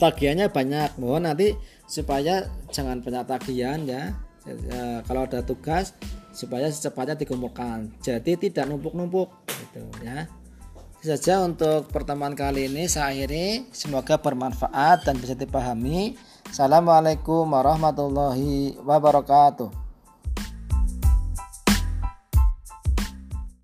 tagihannya 0.00 0.48
banyak. 0.48 0.96
Mohon 0.96 1.32
nanti 1.32 1.52
supaya 1.84 2.48
jangan 2.72 3.04
banyak 3.04 3.28
tagihan 3.28 3.84
ya. 3.84 4.16
E, 4.48 5.04
kalau 5.04 5.28
ada 5.28 5.44
tugas 5.44 5.92
supaya 6.32 6.72
secepatnya 6.72 7.20
dikumpulkan. 7.20 8.00
Jadi 8.00 8.48
tidak 8.48 8.64
numpuk-numpuk 8.72 9.28
gitu 9.44 9.84
ya. 10.00 10.24
Saja 11.04 11.44
untuk 11.44 11.92
pertemuan 11.92 12.32
kali 12.32 12.72
ini. 12.72 12.88
Saya 12.88 13.12
akhiri. 13.12 13.68
Semoga 13.76 14.16
bermanfaat 14.16 15.04
dan 15.04 15.20
bisa 15.20 15.36
dipahami. 15.36 16.16
Assalamualaikum 16.48 17.44
warahmatullahi 17.52 18.80
wabarakatuh 18.80 19.85